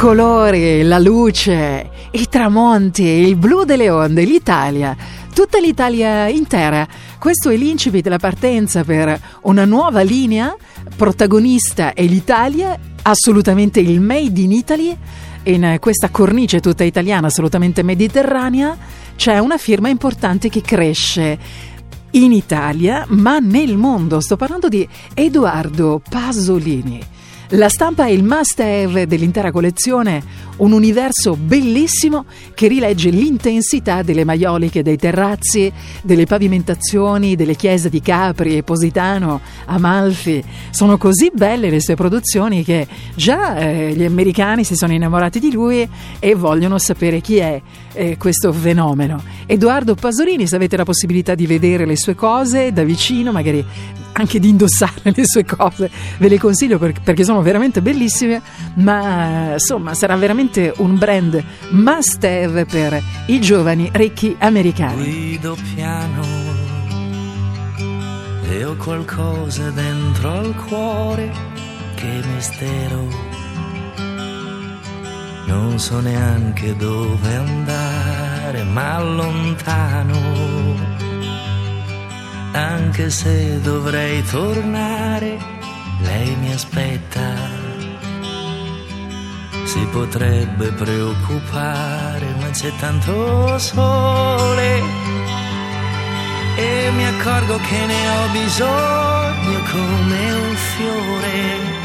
Colori, 0.01 0.83
la 0.83 0.99
luce, 0.99 1.91
i 2.13 2.27
tramonti, 2.27 3.03
il 3.03 3.37
blu 3.37 3.65
delle 3.65 3.91
onde, 3.91 4.25
l'Italia, 4.25 4.97
tutta 5.35 5.59
l'Italia 5.59 6.27
intera. 6.27 6.89
Questo 7.19 7.51
è 7.51 7.57
l'incipit 7.57 8.03
della 8.03 8.17
partenza 8.17 8.83
per 8.83 9.21
una 9.43 9.67
nuova 9.67 10.01
linea. 10.01 10.57
Protagonista 10.97 11.93
è 11.93 12.03
l'Italia, 12.05 12.79
assolutamente 13.03 13.81
il 13.81 14.01
made 14.01 14.41
in 14.41 14.53
Italy. 14.53 14.97
In 15.43 15.77
questa 15.79 16.09
cornice 16.09 16.61
tutta 16.61 16.83
italiana, 16.83 17.27
assolutamente 17.27 17.83
mediterranea, 17.83 18.75
c'è 19.17 19.37
una 19.37 19.59
firma 19.59 19.91
importante 19.91 20.49
che 20.49 20.63
cresce 20.63 21.39
in 22.13 22.33
Italia, 22.33 23.05
ma 23.11 23.39
nel 23.39 23.77
mondo. 23.77 24.21
Sto 24.21 24.37
parlando 24.37 24.69
di 24.69 24.89
Edoardo 25.13 26.01
Pasolini. 26.09 27.19
La 27.55 27.69
stampa 27.69 28.07
è 28.07 28.11
il 28.11 28.23
must 28.23 28.61
have 28.61 29.09
dell'intera 29.09 29.51
collezione, 29.51 30.23
un 30.59 30.71
universo 30.71 31.35
bellissimo 31.35 32.25
che 32.55 32.69
rilegge 32.69 33.11
l'intensità 33.11 34.03
delle 34.03 34.23
maioliche 34.23 34.85
dei 34.85 34.97
terrazzi, 34.97 35.73
delle 36.01 36.27
pavimentazioni, 36.27 37.35
delle 37.35 37.57
chiese 37.57 37.89
di 37.89 38.01
Capri 38.01 38.63
Positano, 38.63 39.41
Amalfi. 39.65 40.45
Sono 40.71 40.97
così 40.97 41.33
belle 41.35 41.71
le 41.71 41.81
sue 41.81 41.97
produzioni 41.97 42.63
che 42.63 42.87
già 43.17 43.57
eh, 43.57 43.95
gli 43.97 44.05
americani 44.05 44.63
si 44.63 44.77
sono 44.77 44.93
innamorati 44.93 45.41
di 45.41 45.51
lui 45.51 45.89
e 46.21 46.35
vogliono 46.37 46.79
sapere 46.79 47.21
chi 47.21 47.39
è 47.39 47.61
eh, 47.95 48.17
questo 48.17 48.53
fenomeno. 48.53 49.21
Edoardo 49.47 49.97
Pasolini, 49.97 50.47
se 50.47 50.55
avete 50.55 50.77
la 50.77 50.85
possibilità 50.85 51.35
di 51.35 51.49
vedere 51.49 51.85
le 51.85 51.97
sue 51.97 52.15
cose 52.15 52.73
da 52.73 52.85
vicino, 52.85 53.33
magari 53.33 53.65
anche 54.13 54.39
di 54.39 54.49
indossare 54.49 55.13
le 55.15 55.27
sue 55.27 55.45
cose, 55.45 55.91
ve 56.19 56.29
le 56.29 56.39
consiglio 56.39 56.79
per- 56.79 57.01
perché 57.03 57.25
sono 57.25 57.43
veramente 57.43 57.81
bellissime, 57.83 58.41
ma 58.75 59.53
insomma 59.55 59.95
sarà 59.95 60.17
veramente 60.17 60.73
un 60.79 60.99
brand 60.99 61.43
must 61.71 62.23
have 62.25 62.65
per 62.67 63.03
i 63.27 63.41
giovani 63.41 63.89
ricchi 63.93 64.35
americani. 64.39 65.05
Guido 65.05 65.57
piano 65.75 66.23
e 68.51 68.65
ho 68.65 68.75
qualcosa 68.77 69.71
dentro 69.71 70.31
al 70.31 70.55
cuore 70.67 71.33
che 71.95 72.23
mistero. 72.35 73.29
Non 75.47 75.79
so 75.79 76.01
neanche 76.01 76.77
dove 76.77 77.35
andare, 77.35 78.63
ma 78.65 79.03
lontano. 79.03 81.00
Anche 82.53 83.11
se 83.11 83.61
dovrei 83.61 84.23
tornare, 84.25 85.39
lei 86.01 86.35
mi 86.37 86.53
aspetta. 86.53 87.69
Si 89.65 89.87
potrebbe 89.93 90.73
preoccupare, 90.73 92.35
ma 92.41 92.51
c'è 92.51 92.73
tanto 92.81 93.57
sole 93.59 94.83
e 96.57 96.91
mi 96.97 97.07
accorgo 97.07 97.57
che 97.57 97.87
ne 97.87 98.09
ho 98.09 98.29
bisogno 98.33 99.61
come 99.71 100.33
un 100.33 100.55
fiore. 100.57 101.79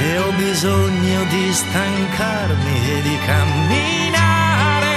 E 0.00 0.18
ho 0.18 0.30
bisogno 0.32 1.24
di 1.28 1.52
stancarmi 1.52 2.90
e 2.90 3.02
di 3.02 3.18
camminare, 3.26 4.96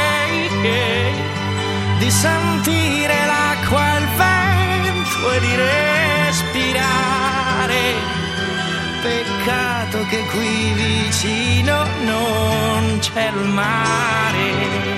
di 2.00 2.10
sentire 2.10 3.14
l'acqua 3.26 3.31
e 3.78 3.98
il 3.98 4.08
vento 4.18 5.32
e 5.32 5.40
di 5.40 5.56
respirare. 6.26 6.80
Peccato 9.02 10.06
che 10.10 10.26
qui 10.26 10.74
vicino 10.74 11.86
non 12.04 13.00
c'è 13.00 13.32
il 13.34 13.48
mare. 13.50 14.92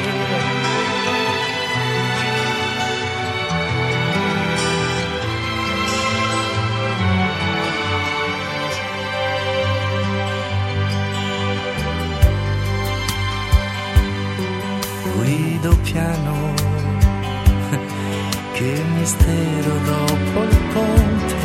Che 18.53 18.83
mistero 18.95 19.77
dopo 19.85 20.43
il 20.43 20.61
ponte 20.73 21.35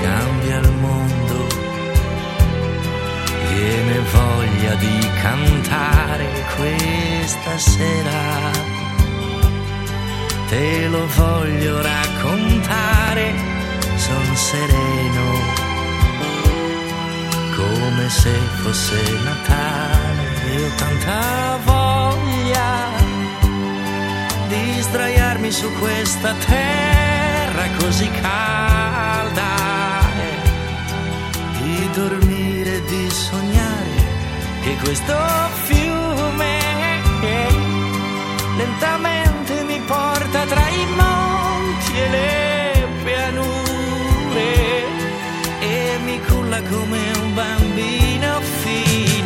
cambia 0.00 0.58
il 0.58 0.72
mondo. 0.72 1.46
Viene 3.52 3.98
voglia 4.12 4.74
di 4.76 5.08
cantare 5.22 6.26
questa 6.56 7.58
sera. 7.58 8.50
Te 10.48 10.86
lo 10.88 11.06
voglio 11.16 11.82
raccontare, 11.82 13.34
son 13.96 14.36
sereno 14.36 15.64
come 17.56 18.08
se 18.10 18.32
fosse 18.62 19.00
Natale 19.24 20.62
ho 20.62 20.70
tanta 20.76 21.58
voglia 21.64 23.05
di 24.64 24.80
sdraiarmi 24.80 25.50
su 25.50 25.70
questa 25.78 26.34
terra 26.46 27.64
così 27.78 28.08
calda 28.20 29.54
di 31.58 31.90
dormire 31.94 32.84
di 32.84 33.10
sognare 33.10 33.94
che 34.62 34.76
questo 34.82 35.16
fiume 35.66 36.58
lentamente 38.56 39.64
mi 39.64 39.80
porta 39.80 40.44
tra 40.44 40.68
i 40.68 40.86
monti 40.96 41.92
e 41.98 42.08
le 42.16 42.88
pianure 43.04 44.54
e 45.60 45.98
mi 46.04 46.20
culla 46.26 46.60
come 46.62 46.98
un 47.22 47.34
bambino 47.34 48.40
fino 48.62 49.25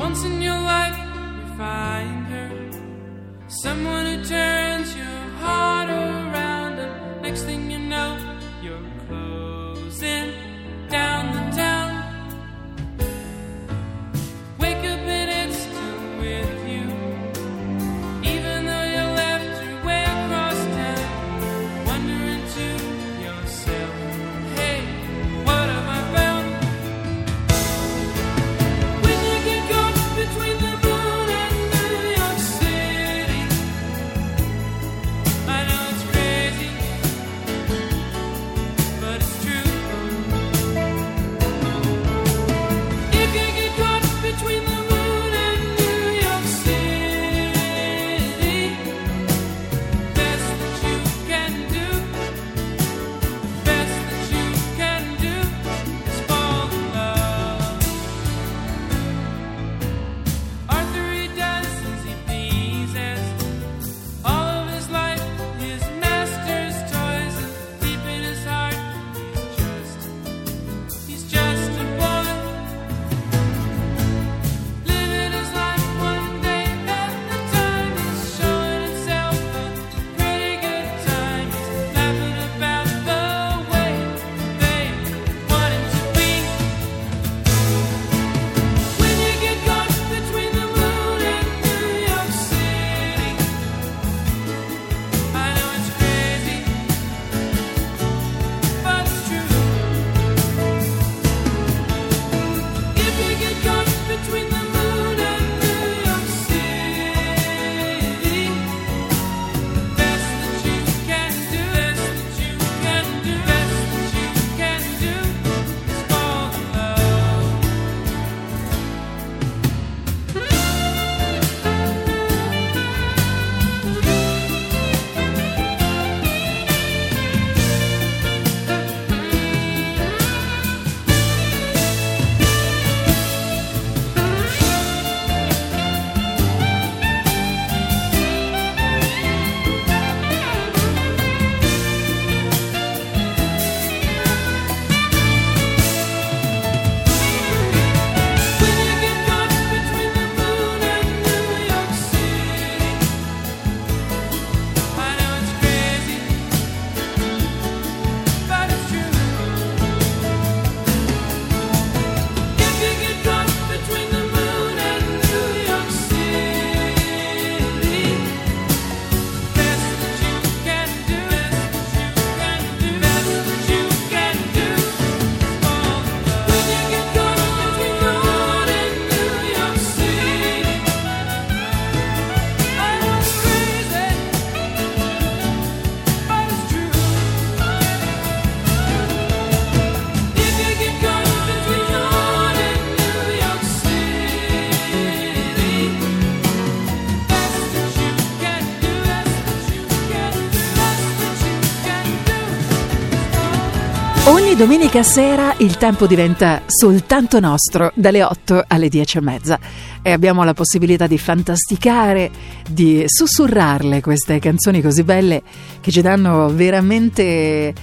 Domenica 204.61 205.01
sera 205.01 205.55
il 205.57 205.77
tempo 205.77 206.05
diventa 206.05 206.61
soltanto 206.67 207.39
nostro, 207.39 207.91
dalle 207.95 208.21
8 208.21 208.65
alle 208.67 208.89
10 208.89 209.17
e 209.17 209.21
mezza. 209.21 209.59
E 210.03 210.11
abbiamo 210.11 210.43
la 210.43 210.53
possibilità 210.53 211.07
di 211.07 211.17
fantasticare, 211.17 212.29
di 212.69 213.03
sussurrarle 213.07 214.01
queste 214.01 214.37
canzoni 214.37 214.79
così 214.83 215.01
belle 215.01 215.41
che 215.81 215.89
ci 215.89 216.01
danno 216.01 216.49
veramente 216.49 217.73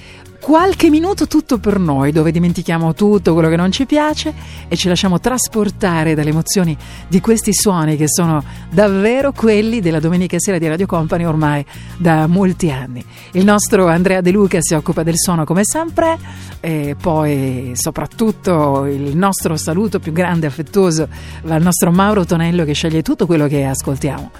qualche 0.49 0.89
minuto 0.89 1.27
tutto 1.27 1.59
per 1.59 1.79
noi, 1.79 2.11
dove 2.11 2.31
dimentichiamo 2.31 2.95
tutto 2.95 3.35
quello 3.35 3.51
che 3.51 3.57
non 3.57 3.71
ci 3.71 3.85
piace 3.85 4.33
e 4.67 4.77
ci 4.77 4.89
lasciamo 4.89 5.21
trasportare 5.21 6.15
dalle 6.15 6.31
emozioni 6.31 6.75
di 7.07 7.21
questi 7.21 7.53
suoni 7.53 7.97
che 7.97 8.07
sono 8.09 8.43
davvero 8.71 9.33
quelli 9.33 9.81
della 9.81 10.01
domenica 10.01 10.39
sera 10.39 10.57
di 10.57 10.67
Radio 10.67 10.87
Company 10.87 11.25
ormai 11.25 11.63
da 11.99 12.27
molti 12.27 12.71
anni. 12.71 13.05
Il 13.33 13.45
nostro 13.45 13.89
Andrea 13.89 14.23
De 14.23 14.31
Luca 14.31 14.57
si 14.63 14.73
occupa 14.73 15.03
del 15.03 15.19
suono 15.19 15.45
come 15.45 15.65
sempre 15.65 16.17
e 16.61 16.97
poi 16.99 17.73
soprattutto 17.75 18.87
il 18.87 19.15
nostro 19.19 19.55
saluto 19.59 19.99
più 19.99 20.13
grande 20.13 20.47
e 20.47 20.49
affettuoso 20.49 21.09
va 21.43 21.57
al 21.57 21.63
nostro 21.63 21.93
Mauro 21.93 22.25
Tonello 22.25 22.65
che 22.65 22.73
sceglie 22.73 23.03
tutto 23.03 23.27
quello 23.27 23.49
che 23.49 23.67
ascoltiamo. 23.67 24.31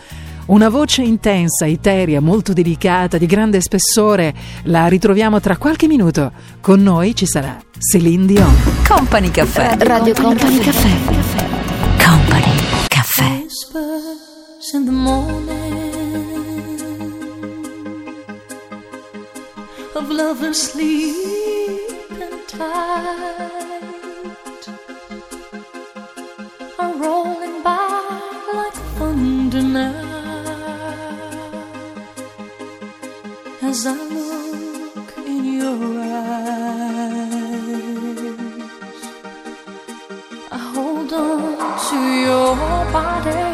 Una 0.49 0.69
voce 0.69 1.03
intensa, 1.03 1.67
eterea, 1.67 2.21
molto 2.21 2.53
delicata, 2.53 3.19
di 3.19 3.27
grande 3.27 3.61
spessore, 3.61 4.35
la 4.65 4.87
ritroviamo 4.87 5.41
tra 5.41 5.57
qualche 5.57 5.87
minuto. 5.87 6.33
Con 6.61 6.83
noi 6.83 7.15
ci 7.15 7.27
sarà 7.27 7.59
Celine 7.79 8.27
Dion. 8.27 8.55
Company 8.87 9.31
Caffè. 9.31 9.77
Radio 9.79 10.15
Company 10.15 10.59
Caffè. 10.59 10.91
Company 12.03 12.55
Caffè. 12.89 13.47
whispers 13.49 14.75
in 14.75 14.85
the 14.85 14.93
morning 14.93 15.51
of 19.95 20.11
lovers 20.11 20.71
sleeping 20.71 22.45
tight 22.47 23.43
are 26.79 26.95
rolling 26.97 27.63
by 27.63 28.21
like 28.53 28.75
thunder 28.99 29.63
now 29.63 30.08
as 33.63 33.87
I 33.87 33.93
look 33.93 35.19
in 35.19 35.45
your 35.61 36.01
eyes. 36.01 36.59
I 40.51 40.59
hold 40.75 41.13
on 41.13 41.79
to 41.89 41.99
your 42.27 42.55
body 42.93 43.48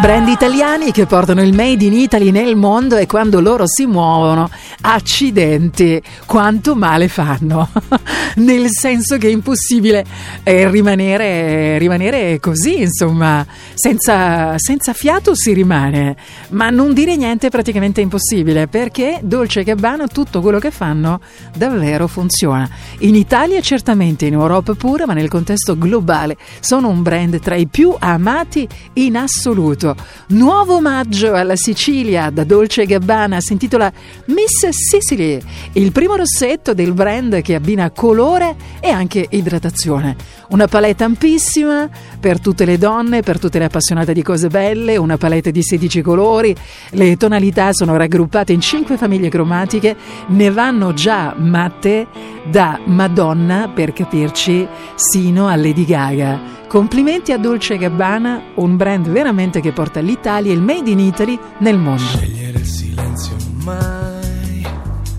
Brand 0.00 0.28
italiani 0.28 0.92
che 0.92 1.04
portano 1.04 1.42
il 1.42 1.54
made 1.54 1.84
in 1.84 1.92
Italy 1.92 2.30
nel 2.30 2.56
mondo 2.56 2.96
e 2.96 3.04
quando 3.04 3.38
loro 3.40 3.66
si 3.66 3.84
muovono, 3.84 4.48
accidenti, 4.80 6.00
quanto 6.24 6.74
male 6.74 7.06
fanno. 7.08 7.68
nel 8.36 8.66
senso 8.70 9.16
che 9.18 9.28
è 9.28 9.30
impossibile 9.30 10.04
eh, 10.42 10.68
rimanere, 10.70 11.78
rimanere 11.78 12.38
così, 12.40 12.80
insomma, 12.80 13.44
senza, 13.74 14.54
senza 14.58 14.92
fiato 14.92 15.34
si 15.34 15.52
rimane, 15.52 16.16
ma 16.50 16.70
non 16.70 16.92
dire 16.92 17.16
niente 17.16 17.48
è 17.48 17.50
praticamente 17.50 18.00
impossibile 18.00 18.68
perché 18.68 19.20
Dolce 19.22 19.62
Gabbana 19.62 20.06
tutto 20.06 20.40
quello 20.40 20.58
che 20.58 20.70
fanno 20.70 21.20
davvero 21.54 22.06
funziona. 22.06 22.68
In 23.00 23.14
Italia 23.14 23.60
certamente, 23.60 24.26
in 24.26 24.34
Europa 24.34 24.74
pure, 24.74 25.06
ma 25.06 25.12
nel 25.12 25.28
contesto 25.28 25.76
globale 25.76 26.36
sono 26.60 26.88
un 26.88 27.02
brand 27.02 27.38
tra 27.40 27.54
i 27.54 27.66
più 27.66 27.94
amati 27.98 28.68
in 28.94 29.16
assoluto. 29.16 29.89
Nuovo 30.28 30.76
omaggio 30.76 31.34
alla 31.34 31.56
Sicilia 31.56 32.30
da 32.30 32.44
Dolce 32.44 32.86
Gabbana 32.86 33.40
si 33.40 33.52
intitola 33.52 33.92
Miss 34.26 34.68
Sicily, 34.68 35.40
il 35.72 35.92
primo 35.92 36.16
rossetto 36.16 36.74
del 36.74 36.92
brand 36.92 37.40
che 37.42 37.54
abbina 37.54 37.90
colore 37.90 38.56
e 38.80 38.88
anche 38.88 39.26
idratazione. 39.30 40.16
Una 40.50 40.66
palette 40.66 41.04
ampissima 41.04 41.88
per 42.18 42.40
tutte 42.40 42.64
le 42.64 42.76
donne, 42.76 43.22
per 43.22 43.38
tutte 43.38 43.58
le 43.58 43.66
appassionate 43.66 44.12
di 44.12 44.22
cose 44.22 44.48
belle, 44.48 44.96
una 44.96 45.16
palette 45.16 45.52
di 45.52 45.62
16 45.62 46.02
colori, 46.02 46.54
le 46.90 47.16
tonalità 47.16 47.72
sono 47.72 47.96
raggruppate 47.96 48.52
in 48.52 48.60
5 48.60 48.96
famiglie 48.96 49.28
cromatiche, 49.28 49.96
ne 50.28 50.50
vanno 50.50 50.92
già 50.92 51.34
matte 51.36 52.06
da 52.50 52.80
Madonna, 52.84 53.70
per 53.72 53.92
capirci, 53.92 54.66
sino 54.96 55.46
a 55.46 55.56
Lady 55.56 55.84
Gaga. 55.84 56.59
Complimenti 56.70 57.32
a 57.32 57.36
Dolce 57.36 57.76
Gabbana, 57.76 58.52
un 58.54 58.76
brand 58.76 59.08
veramente 59.08 59.60
che 59.60 59.72
porta 59.72 59.98
l'Italia 59.98 60.52
e 60.52 60.54
il 60.54 60.62
Made 60.62 60.88
in 60.88 61.00
Italy 61.00 61.36
nel 61.58 61.76
mondo. 61.76 62.00
Scegliere 62.00 62.60
il 62.60 62.64
silenzio 62.64 63.34
mai, 63.64 64.64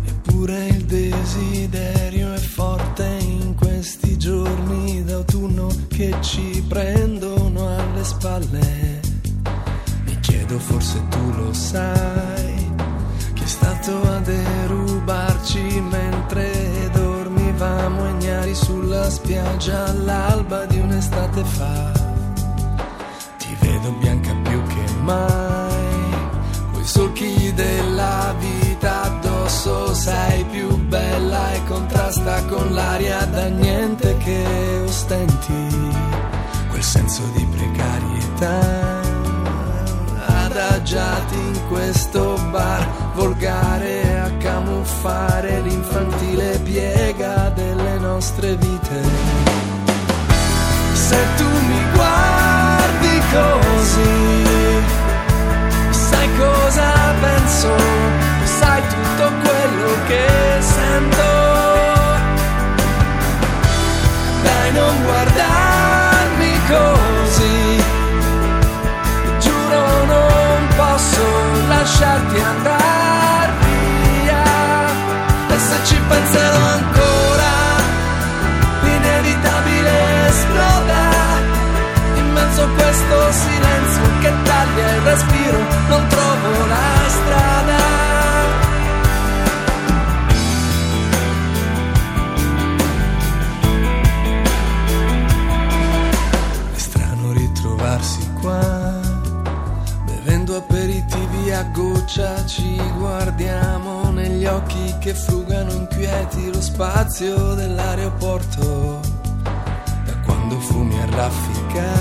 eppure 0.05 0.67
il 0.67 0.85
desiderio 0.85 2.31
è 2.31 2.37
forte 2.37 3.17
in 3.19 3.53
questi 3.55 4.17
giorni 4.17 5.03
d'autunno 5.03 5.67
che 5.89 6.15
ci 6.21 6.63
prendono 6.65 7.67
alle 7.67 8.03
spalle. 8.05 9.01
Mi 10.05 10.17
chiedo, 10.21 10.57
forse 10.57 11.01
tu 11.09 11.33
lo 11.35 11.51
sai, 11.51 12.71
chi 13.33 13.43
è 13.43 13.47
stato 13.47 14.10
sulla 19.01 19.09
spiaggia 19.09 19.85
all'alba 19.85 20.65
di 20.65 20.79
un'estate 20.79 21.43
fa. 21.43 21.91
Ti 23.37 23.57
vedo 23.59 23.91
bianca 23.93 24.33
più 24.43 24.63
che 24.63 24.93
mai, 25.01 26.15
coi 26.73 26.85
solchi 26.85 27.53
della 27.53 28.35
vita 28.37 29.03
addosso 29.03 29.93
sei 29.93 30.43
più 30.45 30.77
bella 30.87 31.53
e 31.53 31.63
contrasta 31.65 32.45
con 32.45 32.73
l'aria 32.73 33.25
da 33.25 33.47
niente 33.47 34.17
che 34.17 34.83
ostenti, 34.85 35.89
quel 36.69 36.83
senso 36.83 37.23
di 37.35 37.45
precarietà. 37.45 39.00
Adagiati 40.51 41.35
in 41.35 41.67
questo 41.69 42.37
bar 42.49 42.85
volgare 43.13 44.19
a 44.19 44.29
camuffare 44.31 45.61
l'infantile 45.61 46.59
piega 46.61 47.47
delle 47.55 47.97
nostre 47.99 48.57
vite. 48.57 49.01
Se 50.91 51.17
tu 51.37 51.45
mi 51.45 51.83
guardi 51.93 53.21
così, 53.31 54.83
sai 55.89 56.29
cosa 56.37 57.13
penso, 57.21 57.73
sai 58.59 58.81
tutto 58.89 59.31
quello 59.43 59.91
che 60.07 60.27
sento. 60.59 61.29
Dai, 64.43 64.71
non 64.73 65.03
guardarmi 65.03 65.70
posso 71.11 71.67
lasciarti 71.67 72.39
andare 72.39 73.51
via. 73.59 74.43
E 75.49 75.59
se 75.59 75.85
ci 75.85 75.99
penserò 76.07 76.65
ancora, 76.65 77.51
l'inevitabile 78.83 80.27
esploda. 80.27 81.09
In 82.15 82.31
mezzo 82.31 82.63
a 82.63 82.67
questo 82.67 83.31
silenzio 83.31 84.01
che 84.21 84.33
taglia 84.43 84.91
il 84.91 85.01
respiro, 85.01 85.57
non 85.89 86.07
trovo 86.07 86.65
la 86.67 87.09
strada. 87.09 87.79
È 96.73 96.77
strano 96.77 97.31
ritrovarsi 97.33 98.29
qua, 98.41 98.80
a 101.61 101.63
goccia, 101.65 102.43
ci 102.45 102.75
guardiamo 102.97 104.09
negli 104.09 104.45
occhi 104.45 104.95
che 104.99 105.13
frugano 105.13 105.71
inquieti 105.71 106.51
lo 106.51 106.59
spazio 106.59 107.53
dell'aeroporto. 107.53 108.99
Da 109.43 110.13
quando 110.25 110.59
fumi 110.59 110.99
a 110.99 111.05
raffica, 111.05 111.91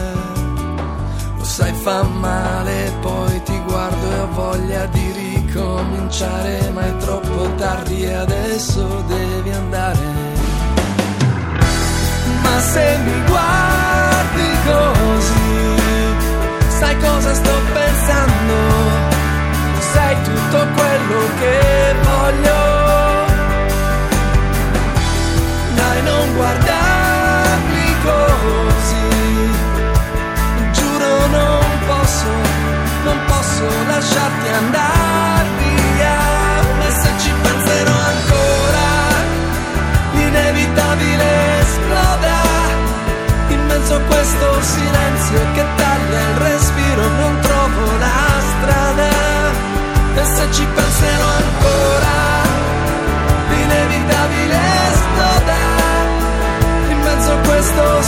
lo 1.37 1.45
sai 1.45 1.73
fa 1.75 2.03
male, 2.03 2.93
poi 3.03 3.43
ti 3.43 3.61
guardo 3.67 4.11
e 4.11 4.19
ho 4.21 4.29
voglia 4.33 4.87
di 4.87 5.13
ricominciare, 5.13 6.71
ma 6.71 6.87
è 6.87 6.97
troppo 6.97 7.55
tardi 7.57 8.03
e 8.03 8.15
adesso 8.15 9.05
devi 9.09 9.51
andare. 9.51 9.99
Ma 12.43 12.61
se 12.61 12.99
mi 13.05 13.27
guardi 13.27 14.49
così, 14.65 15.39
sai 16.79 16.99
cosa 16.99 17.35
sto 17.35 17.53
pensando? 17.75 19.10
Sai 19.93 20.17
tutto 20.23 20.67
quello 20.77 21.21
che 21.39 21.95
voglio. 22.03 22.59
Dai, 25.75 26.03
non 26.03 26.35
guardarmi 26.35 27.97
così, 28.03 29.53
giuro 30.73 31.27
non 31.27 31.65
posso, 31.87 32.31
non 33.05 33.19
posso 33.27 33.65
lasciarti 33.87 34.49
andare 34.49 35.10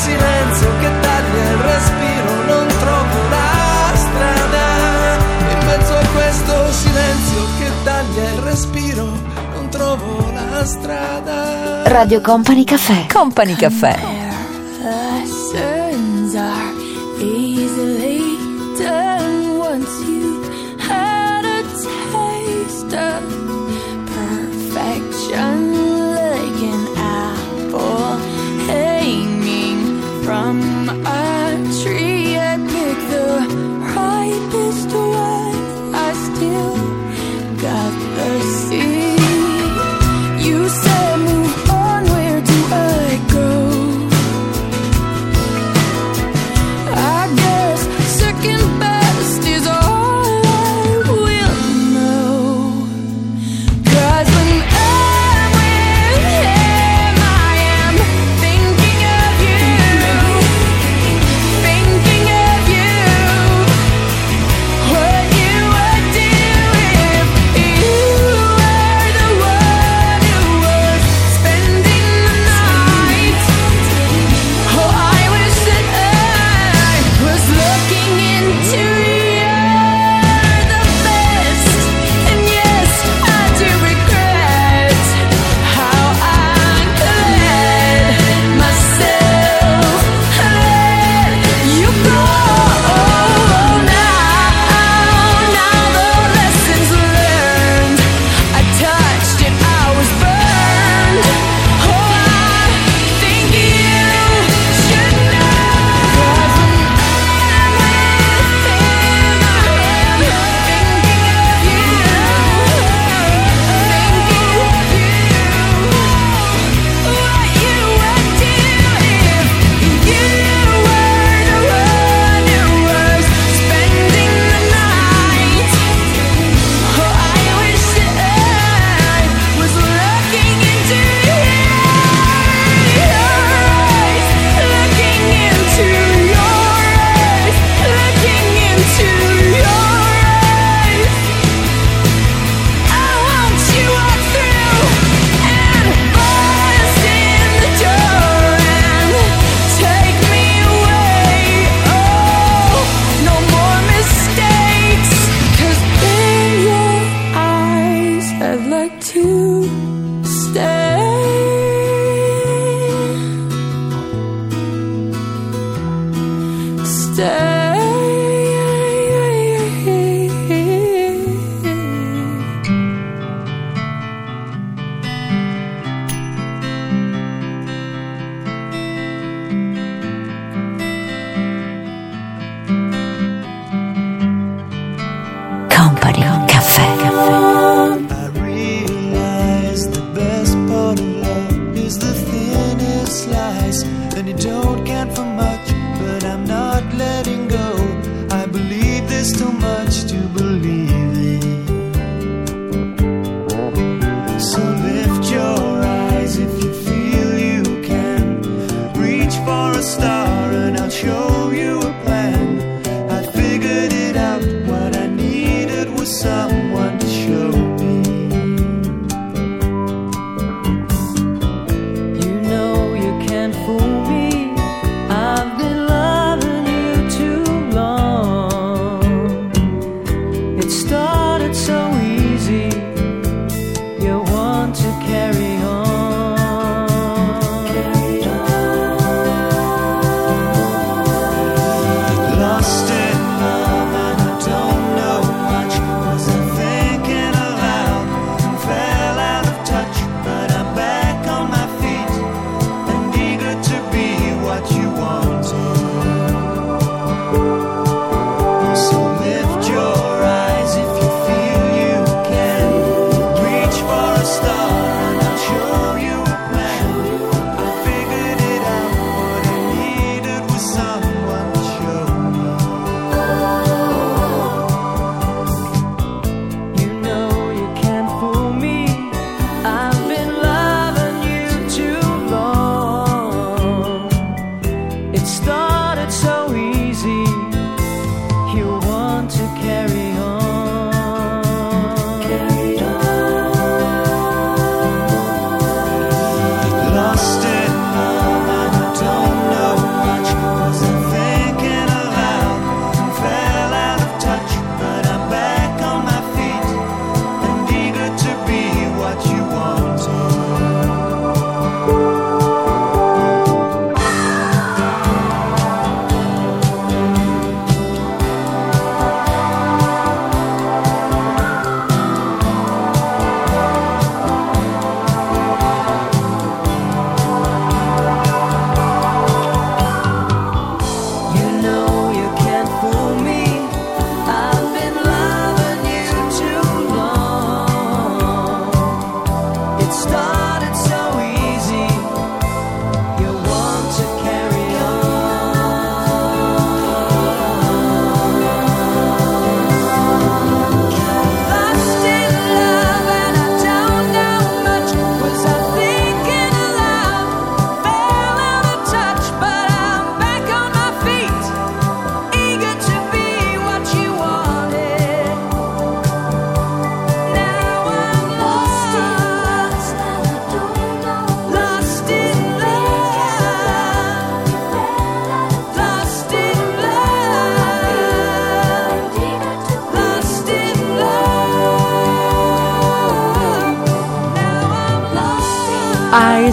silenzio 0.02 0.68
che 0.80 0.90
taglia 1.00 1.50
il 1.50 1.58
respiro 1.58 2.34
non 2.46 2.66
trovo 2.66 3.28
la 3.30 3.92
strada 3.94 4.66
in 5.52 5.66
mezzo 5.66 5.94
a 5.94 6.06
questo 6.12 6.72
silenzio 6.72 7.46
che 7.58 7.70
taglia 7.84 8.30
il 8.30 8.38
respiro 8.40 9.04
non 9.54 9.68
trovo 9.70 10.32
la 10.32 10.64
strada 10.64 11.82
Radio 11.84 12.20
Company 12.20 12.64
Caffè. 12.64 13.06
Company 13.12 13.54
Caffè. 13.54 14.21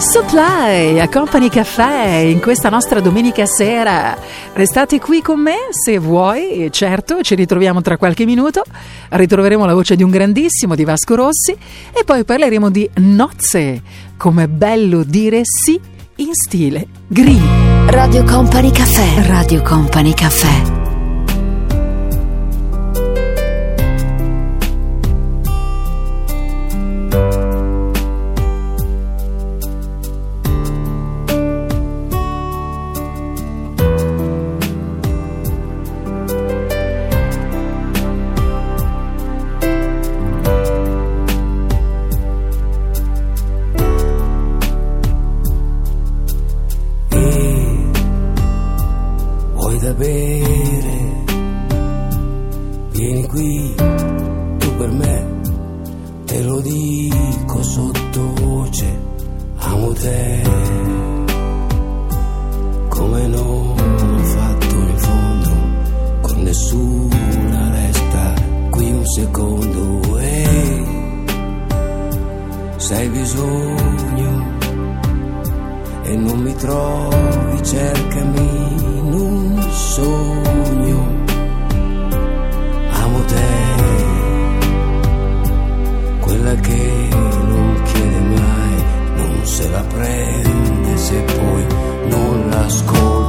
Supply 0.00 0.98
a 0.98 1.08
Company 1.10 1.50
Caffè 1.50 2.06
in 2.16 2.40
questa 2.40 2.70
nostra 2.70 3.00
domenica 3.00 3.44
sera. 3.44 4.16
Restate 4.54 4.98
qui 4.98 5.20
con 5.20 5.40
me 5.40 5.56
se 5.70 5.98
vuoi, 5.98 6.68
certo, 6.70 7.20
ci 7.20 7.34
ritroviamo 7.34 7.82
tra 7.82 7.98
qualche 7.98 8.24
minuto, 8.24 8.62
ritroveremo 9.10 9.66
la 9.66 9.74
voce 9.74 9.96
di 9.96 10.02
un 10.02 10.08
grandissimo 10.08 10.74
di 10.74 10.84
Vasco 10.84 11.14
Rossi 11.16 11.52
e 11.52 12.02
poi 12.04 12.24
parleremo 12.24 12.70
di 12.70 12.88
nozze, 12.94 13.82
com'è 14.16 14.46
bello 14.46 15.02
dire 15.02 15.42
sì 15.44 15.78
in 16.16 16.32
stile 16.32 16.86
green. 17.06 17.88
Radio 17.88 18.24
Company 18.24 18.70
Caffè, 18.70 19.26
Radio 19.26 19.60
Company 19.60 20.14
Caffè. 20.14 20.69
da 49.80 49.94
bere. 49.94 50.98
Vieni 52.92 53.26
qui, 53.26 53.74
tu 54.58 54.76
per 54.76 54.90
me, 54.90 55.40
te 56.26 56.42
lo 56.42 56.60
dico 56.60 57.62
sottovoce, 57.62 58.98
amo 59.56 59.92
te. 59.92 60.42
Come 62.88 63.26
non 63.26 63.74
ho 63.78 64.18
fatto 64.18 64.74
in 64.74 64.98
fondo, 64.98 65.50
con 66.20 66.42
nessuna 66.42 67.70
resta 67.72 68.34
qui 68.70 68.90
un 68.90 69.06
secondo. 69.06 70.18
E 70.18 70.84
se 72.76 72.94
hai 72.94 73.08
bisogno 73.08 74.58
e 76.02 76.16
non 76.16 76.38
mi 76.40 76.54
trovi, 76.54 77.62
cercami 77.62 79.09
sogno. 79.70 81.08
Amo 82.90 83.24
te, 83.24 83.48
quella 86.20 86.54
che 86.54 87.08
non 87.10 87.82
chiede 87.84 88.20
mai, 88.20 88.84
non 89.16 89.40
se 89.44 89.68
la 89.70 89.82
prende 89.82 90.96
se 90.96 91.20
poi 91.22 91.66
non 92.08 92.48
l'ascolta. 92.50 93.19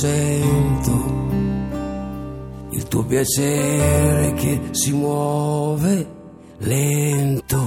Sento 0.00 0.92
il 2.70 2.88
tuo 2.88 3.04
piacere 3.04 4.32
che 4.34 4.60
si 4.72 4.92
muove 4.92 6.06
lento. 6.58 7.63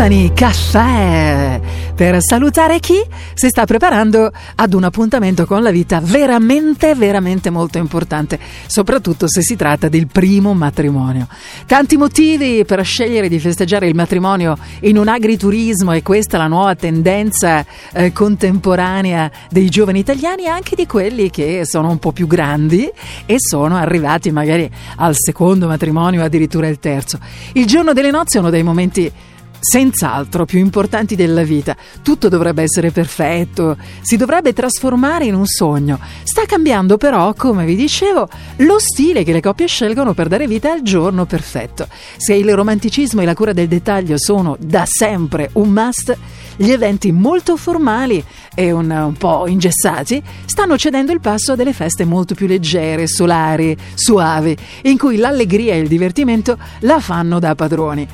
Company 0.00 0.32
Caffè 0.32 1.60
per 1.94 2.16
salutare 2.20 2.80
chi 2.80 2.98
si 3.34 3.48
sta 3.48 3.66
preparando 3.66 4.32
ad 4.54 4.72
un 4.72 4.84
appuntamento 4.84 5.44
con 5.44 5.62
la 5.62 5.70
vita 5.70 6.00
veramente, 6.02 6.94
veramente 6.94 7.50
molto 7.50 7.76
importante, 7.76 8.38
soprattutto 8.66 9.28
se 9.28 9.42
si 9.42 9.56
tratta 9.56 9.90
del 9.90 10.06
primo 10.06 10.54
matrimonio. 10.54 11.28
Tanti 11.66 11.98
motivi 11.98 12.64
per 12.64 12.82
scegliere 12.82 13.28
di 13.28 13.38
festeggiare 13.38 13.88
il 13.88 13.94
matrimonio 13.94 14.56
in 14.80 14.96
un 14.96 15.08
agriturismo 15.08 15.92
e 15.92 16.02
questa 16.02 16.38
è 16.38 16.40
la 16.40 16.46
nuova 16.46 16.74
tendenza 16.74 17.62
eh, 17.92 18.10
contemporanea 18.10 19.30
dei 19.50 19.68
giovani 19.68 19.98
italiani, 19.98 20.46
anche 20.46 20.76
di 20.76 20.86
quelli 20.86 21.28
che 21.28 21.66
sono 21.66 21.90
un 21.90 21.98
po' 21.98 22.12
più 22.12 22.26
grandi 22.26 22.90
e 23.26 23.36
sono 23.36 23.76
arrivati 23.76 24.30
magari 24.30 24.70
al 24.96 25.12
secondo 25.14 25.66
matrimonio, 25.66 26.24
addirittura 26.24 26.68
il 26.68 26.78
terzo. 26.78 27.18
Il 27.52 27.66
giorno 27.66 27.92
delle 27.92 28.10
nozze 28.10 28.38
è 28.38 28.40
uno 28.40 28.48
dei 28.48 28.62
momenti 28.62 29.12
senz'altro 29.60 30.44
più 30.44 30.58
importanti 30.58 31.14
della 31.14 31.42
vita. 31.42 31.76
Tutto 32.02 32.28
dovrebbe 32.28 32.62
essere 32.62 32.90
perfetto, 32.90 33.76
si 34.00 34.16
dovrebbe 34.16 34.52
trasformare 34.52 35.26
in 35.26 35.34
un 35.34 35.46
sogno. 35.46 35.98
Sta 36.24 36.44
cambiando 36.46 36.96
però, 36.96 37.32
come 37.34 37.64
vi 37.64 37.76
dicevo, 37.76 38.28
lo 38.56 38.78
stile 38.78 39.22
che 39.22 39.32
le 39.32 39.40
coppie 39.40 39.66
scelgono 39.66 40.14
per 40.14 40.28
dare 40.28 40.46
vita 40.46 40.72
al 40.72 40.82
giorno 40.82 41.26
perfetto. 41.26 41.86
Se 42.16 42.34
il 42.34 42.54
romanticismo 42.54 43.20
e 43.20 43.24
la 43.24 43.34
cura 43.34 43.52
del 43.52 43.68
dettaglio 43.68 44.18
sono 44.18 44.56
da 44.58 44.84
sempre 44.86 45.50
un 45.54 45.68
must, 45.70 46.16
gli 46.56 46.70
eventi 46.70 47.12
molto 47.12 47.56
formali 47.56 48.22
e 48.54 48.70
un, 48.72 48.90
un 48.90 49.14
po' 49.14 49.46
ingessati 49.46 50.22
stanno 50.44 50.76
cedendo 50.76 51.12
il 51.12 51.20
passo 51.20 51.52
a 51.52 51.56
delle 51.56 51.72
feste 51.72 52.04
molto 52.04 52.34
più 52.34 52.46
leggere, 52.46 53.06
solari, 53.06 53.76
suavi, 53.94 54.56
in 54.82 54.98
cui 54.98 55.16
l'allegria 55.16 55.74
e 55.74 55.78
il 55.78 55.88
divertimento 55.88 56.58
la 56.80 57.00
fanno 57.00 57.38
da 57.38 57.54
padroni. 57.54 58.06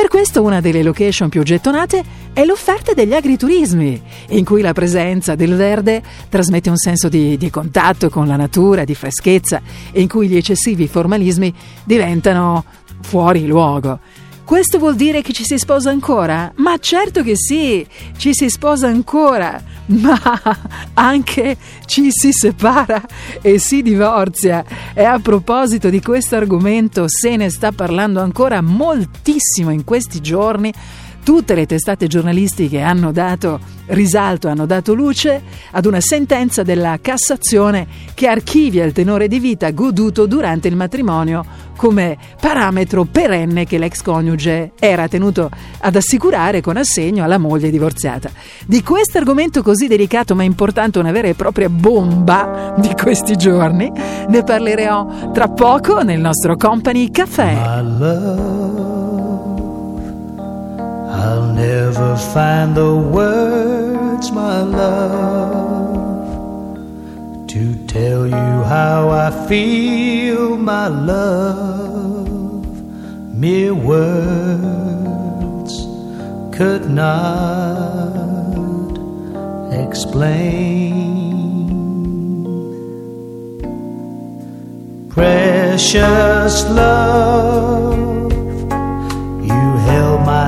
Per 0.00 0.08
questo 0.08 0.40
una 0.40 0.62
delle 0.62 0.82
location 0.82 1.28
più 1.28 1.42
gettonate 1.42 2.02
è 2.32 2.46
l'offerta 2.46 2.94
degli 2.94 3.12
agriturismi, 3.12 4.00
in 4.28 4.46
cui 4.46 4.62
la 4.62 4.72
presenza 4.72 5.34
del 5.34 5.54
verde 5.54 6.02
trasmette 6.30 6.70
un 6.70 6.78
senso 6.78 7.10
di, 7.10 7.36
di 7.36 7.50
contatto 7.50 8.08
con 8.08 8.26
la 8.26 8.36
natura, 8.36 8.84
di 8.84 8.94
freschezza, 8.94 9.60
e 9.92 10.00
in 10.00 10.08
cui 10.08 10.26
gli 10.26 10.38
eccessivi 10.38 10.88
formalismi 10.88 11.52
diventano 11.84 12.64
fuori 13.02 13.46
luogo. 13.46 13.98
Questo 14.50 14.80
vuol 14.80 14.96
dire 14.96 15.22
che 15.22 15.32
ci 15.32 15.44
si 15.44 15.58
sposa 15.58 15.90
ancora? 15.90 16.52
Ma 16.56 16.76
certo 16.78 17.22
che 17.22 17.36
sì, 17.36 17.86
ci 18.16 18.34
si 18.34 18.50
sposa 18.50 18.88
ancora, 18.88 19.62
ma 19.86 20.20
anche 20.94 21.56
ci 21.86 22.08
si 22.10 22.32
separa 22.32 23.00
e 23.40 23.60
si 23.60 23.80
divorzia. 23.80 24.64
E 24.92 25.04
a 25.04 25.20
proposito 25.20 25.88
di 25.88 26.02
questo 26.02 26.34
argomento 26.34 27.04
se 27.06 27.36
ne 27.36 27.48
sta 27.48 27.70
parlando 27.70 28.20
ancora 28.20 28.60
moltissimo 28.60 29.70
in 29.70 29.84
questi 29.84 30.20
giorni. 30.20 30.72
Tutte 31.22 31.54
le 31.54 31.66
testate 31.66 32.06
giornalistiche 32.06 32.80
hanno 32.80 33.12
dato 33.12 33.60
risalto, 33.86 34.48
hanno 34.48 34.66
dato 34.66 34.94
luce 34.94 35.42
ad 35.72 35.86
una 35.86 36.00
sentenza 36.00 36.62
della 36.62 36.98
Cassazione 37.00 37.86
che 38.14 38.26
archivia 38.26 38.84
il 38.84 38.92
tenore 38.92 39.28
di 39.28 39.38
vita 39.38 39.70
goduto 39.70 40.26
durante 40.26 40.68
il 40.68 40.76
matrimonio 40.76 41.68
come 41.80 42.18
parametro 42.38 43.04
perenne 43.04 43.64
che 43.64 43.78
l'ex 43.78 44.02
coniuge 44.02 44.72
era 44.78 45.08
tenuto 45.08 45.48
ad 45.78 45.96
assicurare 45.96 46.60
con 46.60 46.76
assegno 46.76 47.24
alla 47.24 47.38
moglie 47.38 47.70
divorziata. 47.70 48.30
Di 48.66 48.82
questo 48.82 49.16
argomento 49.16 49.62
così 49.62 49.86
delicato 49.86 50.34
ma 50.34 50.42
importante, 50.42 50.98
una 50.98 51.10
vera 51.10 51.28
e 51.28 51.34
propria 51.34 51.70
bomba 51.70 52.74
di 52.76 52.90
questi 53.00 53.34
giorni, 53.36 53.90
ne 54.28 54.42
parlerò 54.42 55.30
tra 55.32 55.48
poco 55.48 56.02
nel 56.02 56.20
nostro 56.20 56.56
Company 56.56 57.10
Café. 57.10 58.98
I'll 61.22 61.52
never 61.52 62.16
find 62.34 62.74
the 62.74 62.94
words, 62.96 64.26
my 64.32 64.62
love, 64.62 65.96
to 67.48 67.62
tell 67.86 68.26
you 68.26 68.50
how 68.74 69.10
I 69.10 69.30
feel, 69.46 70.56
my 70.56 70.88
love. 70.88 72.66
Mere 73.34 73.74
words 73.74 75.72
could 76.56 76.88
not 76.88 78.20
explain. 79.72 80.70
Precious 85.10 86.64
love, 86.70 87.89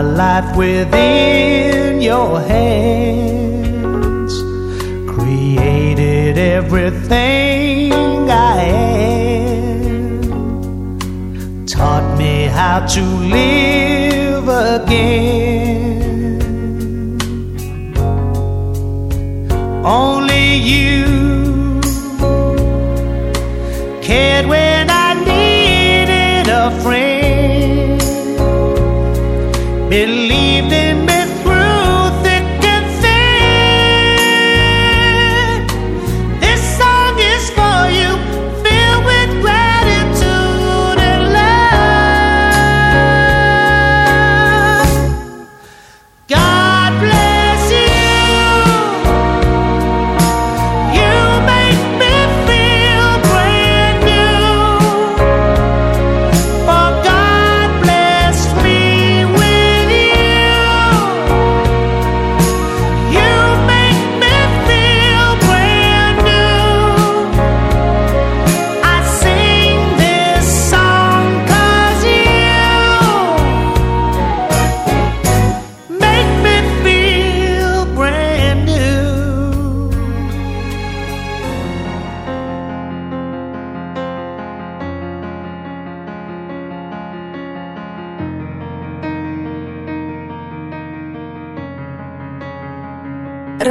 life 0.03 0.57
within 0.57 2.01
your 2.03 2.41
hands, 2.41 4.33
created 5.15 6.39
everything 6.39 7.93
I 8.31 8.63
am, 8.65 10.27
taught 11.67 12.19
me 12.19 12.45
how 12.45 12.87
to 12.87 13.03
live 13.03 14.49
again. 14.49 15.23
Only 19.85 20.57
you 20.57 21.05
cared 24.03 24.47
when 24.47 24.91
I 24.91 25.15
needed 25.15 26.49
a 26.49 26.71
friend. 26.83 27.12
Believed 29.93 30.73
in 30.73 31.05
me 31.05 31.12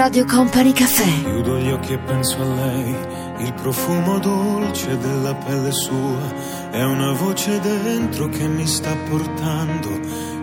Radio 0.01 0.25
Company 0.25 0.73
Caffè. 0.73 1.21
Chiudo 1.21 1.59
gli 1.59 1.69
occhi 1.69 1.93
e 1.93 1.99
penso 1.99 2.41
a 2.41 2.45
lei, 2.45 2.95
il 3.37 3.53
profumo 3.53 4.17
dolce 4.17 4.97
della 4.97 5.35
pelle 5.35 5.71
sua, 5.71 6.71
è 6.71 6.81
una 6.83 7.11
voce 7.11 7.59
dentro 7.59 8.27
che 8.29 8.47
mi 8.47 8.65
sta 8.65 8.89
portando 9.07 9.89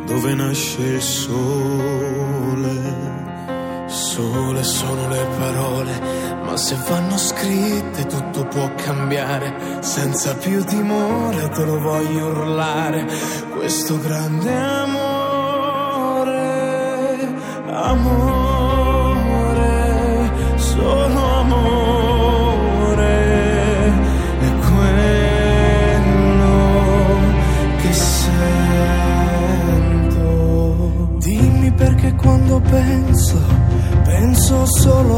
dove 0.06 0.34
nasce 0.34 0.80
il 0.80 1.02
sole. 1.02 2.70
Sole 3.86 4.62
sono 4.62 5.08
le 5.08 5.26
parole, 5.36 6.00
ma 6.44 6.56
se 6.56 6.76
vanno 6.88 7.18
scritte 7.18 8.06
tutto 8.06 8.46
può 8.46 8.72
cambiare. 8.76 9.80
Senza 9.80 10.36
più 10.36 10.62
timore 10.62 11.48
te 11.48 11.64
lo 11.64 11.80
voglio 11.80 12.28
urlare, 12.28 13.08
questo 13.56 13.98
grande 13.98 14.54
amore, 14.54 16.28
amore. 17.72 18.47
solo 34.88 35.17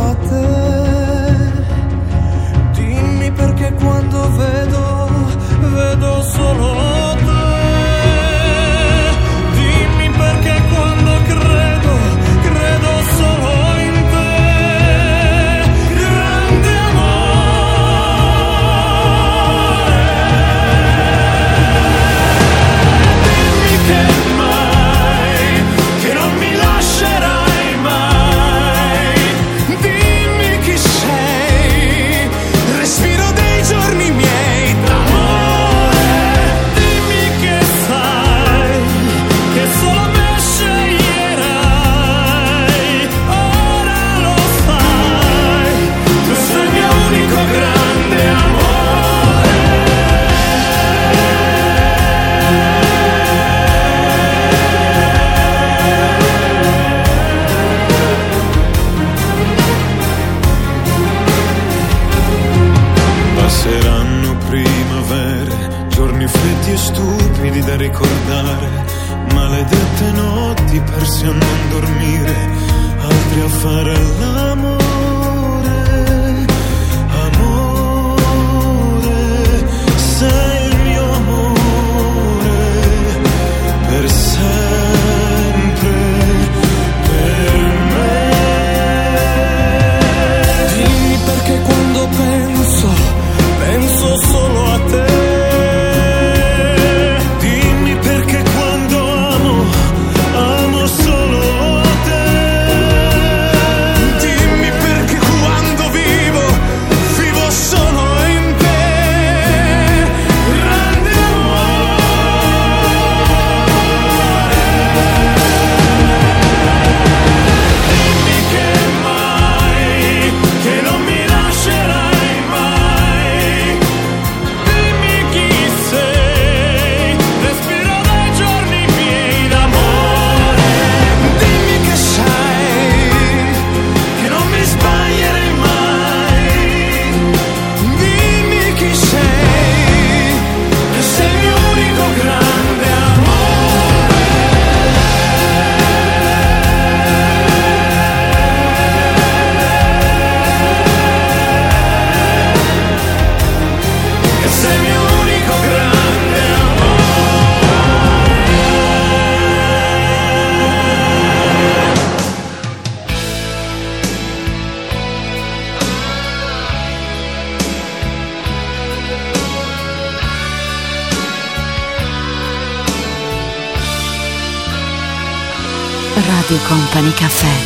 Company 176.93 177.12
Café. 177.12 177.60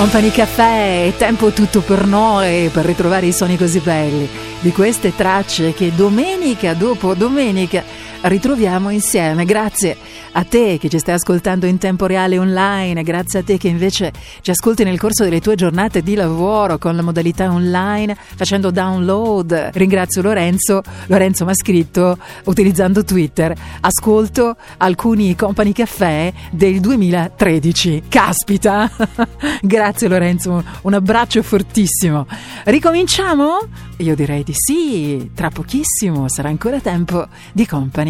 Company 0.00 0.30
Caffè, 0.30 1.08
è 1.08 1.16
tempo 1.18 1.50
tutto 1.50 1.82
per 1.82 2.06
noi, 2.06 2.70
per 2.70 2.86
ritrovare 2.86 3.26
i 3.26 3.34
suoni 3.34 3.58
così 3.58 3.80
belli. 3.80 4.26
Di 4.60 4.72
queste 4.72 5.14
tracce 5.14 5.74
che 5.74 5.94
domenica 5.94 6.72
dopo 6.72 7.12
domenica 7.12 7.84
ritroviamo 8.22 8.90
insieme. 8.90 9.44
Grazie 9.44 9.96
a 10.32 10.44
te 10.44 10.78
che 10.78 10.88
ci 10.88 10.98
stai 10.98 11.14
ascoltando 11.14 11.66
in 11.66 11.78
tempo 11.78 12.06
reale 12.06 12.38
online, 12.38 13.02
grazie 13.02 13.40
a 13.40 13.42
te 13.42 13.56
che 13.56 13.68
invece 13.68 14.12
ci 14.42 14.50
ascolti 14.50 14.84
nel 14.84 14.98
corso 14.98 15.24
delle 15.24 15.40
tue 15.40 15.54
giornate 15.54 16.02
di 16.02 16.14
lavoro 16.14 16.78
con 16.78 16.94
la 16.94 17.02
modalità 17.02 17.50
online, 17.50 18.16
facendo 18.16 18.70
download. 18.70 19.70
Ringrazio 19.72 20.22
Lorenzo, 20.22 20.82
Lorenzo 21.06 21.44
mi 21.44 21.50
ha 21.50 21.54
scritto 21.54 22.18
utilizzando 22.44 23.04
Twitter, 23.04 23.54
ascolto 23.80 24.56
alcuni 24.78 25.34
Company 25.34 25.72
Caffè 25.72 26.32
del 26.50 26.80
2013. 26.80 28.02
Caspita! 28.08 28.90
grazie 29.62 30.08
Lorenzo, 30.08 30.62
un 30.82 30.94
abbraccio 30.94 31.42
fortissimo. 31.42 32.26
Ricominciamo? 32.64 33.58
Io 33.98 34.14
direi 34.14 34.42
di 34.42 34.54
sì, 34.54 35.30
tra 35.34 35.50
pochissimo 35.50 36.26
sarà 36.28 36.48
ancora 36.48 36.80
tempo 36.80 37.26
di 37.52 37.66
Company 37.66 38.09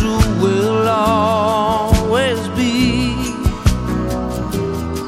You 0.00 0.16
will 0.42 0.88
always 0.88 2.40
be 2.60 3.14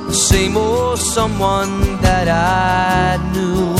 the 0.08 0.12
same 0.12 0.56
old 0.56 0.98
someone 0.98 1.72
that 2.06 2.28
I 2.28 3.16
knew. 3.32 3.74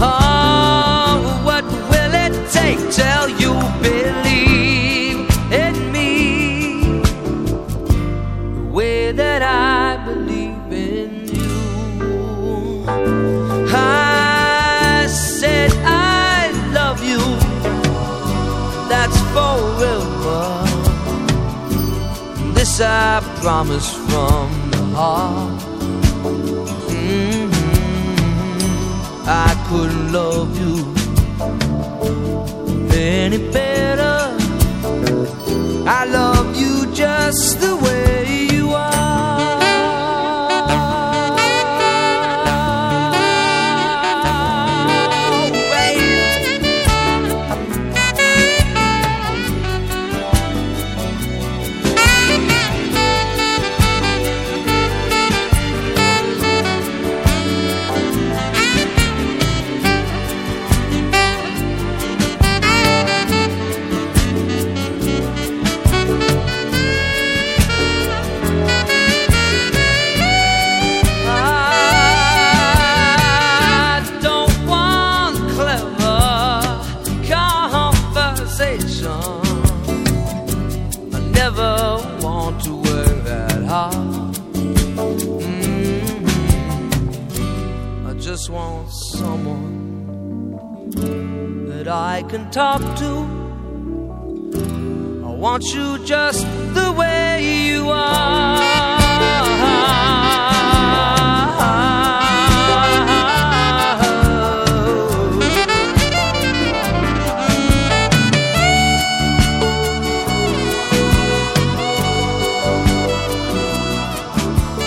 Oh, 0.00 1.42
what 1.44 1.64
will 1.90 2.14
it 2.26 2.34
take 2.58 2.80
till 2.98 3.28
you 3.42 3.54
believe 3.86 5.18
in 5.64 5.74
me? 5.92 7.02
the 8.54 8.64
way 8.76 9.12
that 9.12 9.42
I 9.42 9.71
I 22.82 23.20
promise 23.40 23.88
from 24.06 24.48
the 24.72 24.82
heart. 24.96 25.60
Mhm. 26.88 27.50
I 29.26 29.50
couldn't 29.68 30.12
love 30.12 30.50
you 30.62 30.76
any 32.92 33.38
better. 33.58 34.18
I 35.86 36.04
love 36.18 36.56
you 36.56 36.86
just 36.92 37.60
the 37.60 37.74
way 37.76 38.51
that 91.84 91.92
I 91.92 92.22
can 92.28 92.48
talk 92.50 92.80
to. 92.98 93.10
I 95.26 95.30
want 95.30 95.64
you 95.74 95.98
just 96.04 96.46
the 96.74 96.92
way 96.96 97.42
you 97.42 97.90
are. 97.90 98.60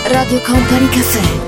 Radio 0.07 0.39
Company 0.39 0.88
Caffè. 0.95 1.44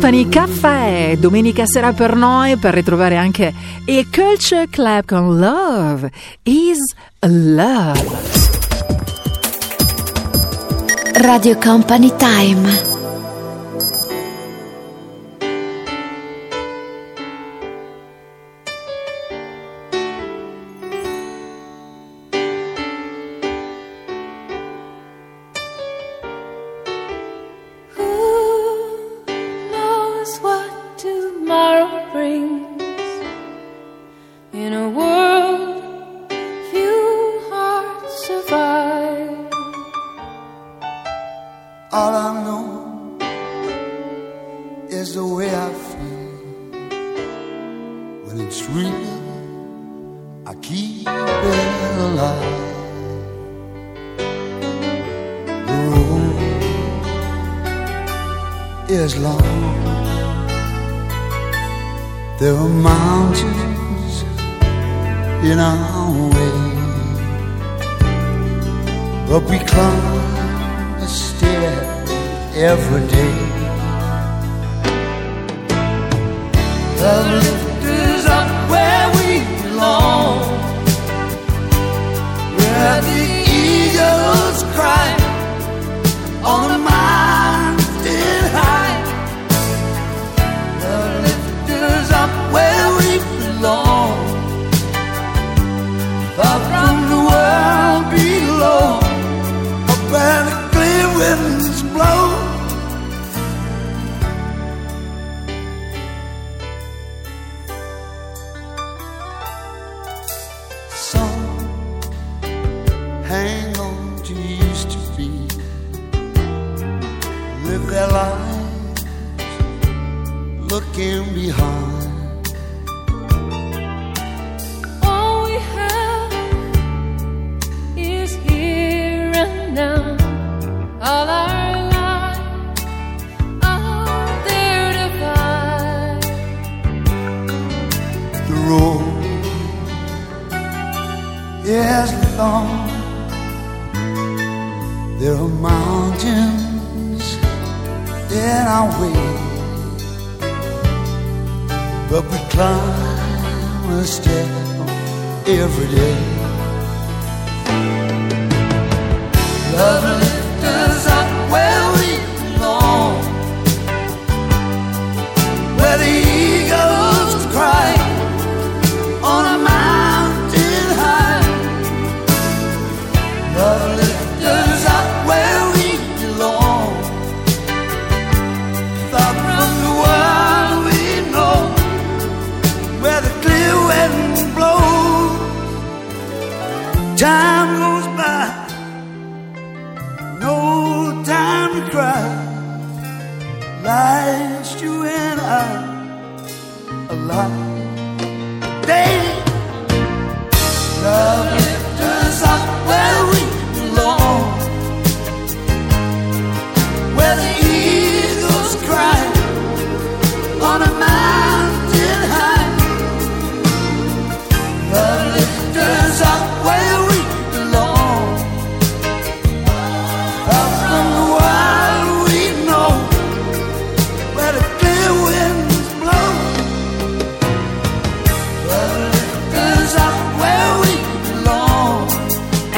Company 0.00 0.30
Caffè, 0.30 1.16
domenica 1.18 1.66
sera 1.66 1.92
per 1.92 2.16
noi 2.16 2.56
per 2.56 2.72
ritrovare 2.72 3.18
anche 3.18 3.52
il 3.84 4.08
Culture 4.10 4.66
Club 4.70 5.04
con 5.04 5.38
Love 5.38 6.10
is 6.44 6.78
Love. 7.26 8.08
Radio 11.16 11.58
Company 11.58 12.10
Time. 12.16 12.89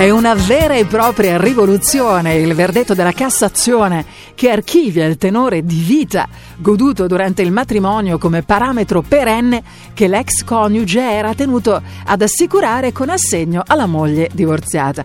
È 0.03 0.11
una 0.11 0.35
vera 0.35 0.75
e 0.75 0.85
propria 0.85 1.41
rivoluzione 1.41 2.35
il 2.35 2.55
verdetto 2.55 2.93
della 2.93 3.13
Cassazione 3.13 4.05
che 4.35 4.51
archivia 4.51 5.07
il 5.07 5.17
tenore 5.17 5.65
di 5.65 5.81
vita 5.81 6.29
goduto 6.57 7.07
durante 7.07 7.43
il 7.43 7.53
matrimonio 7.53 8.19
come 8.19 8.43
parametro 8.43 9.03
perenne 9.03 9.63
che 9.95 10.09
l'ex 10.09 10.43
coniuge 10.43 11.01
era 11.01 11.35
tenuto 11.35 11.81
ad 12.05 12.21
assicurare 12.21 12.91
con 12.91 13.11
assegno 13.11 13.63
alla 13.65 13.87
moglie 13.87 14.29
divorziata. 14.33 15.05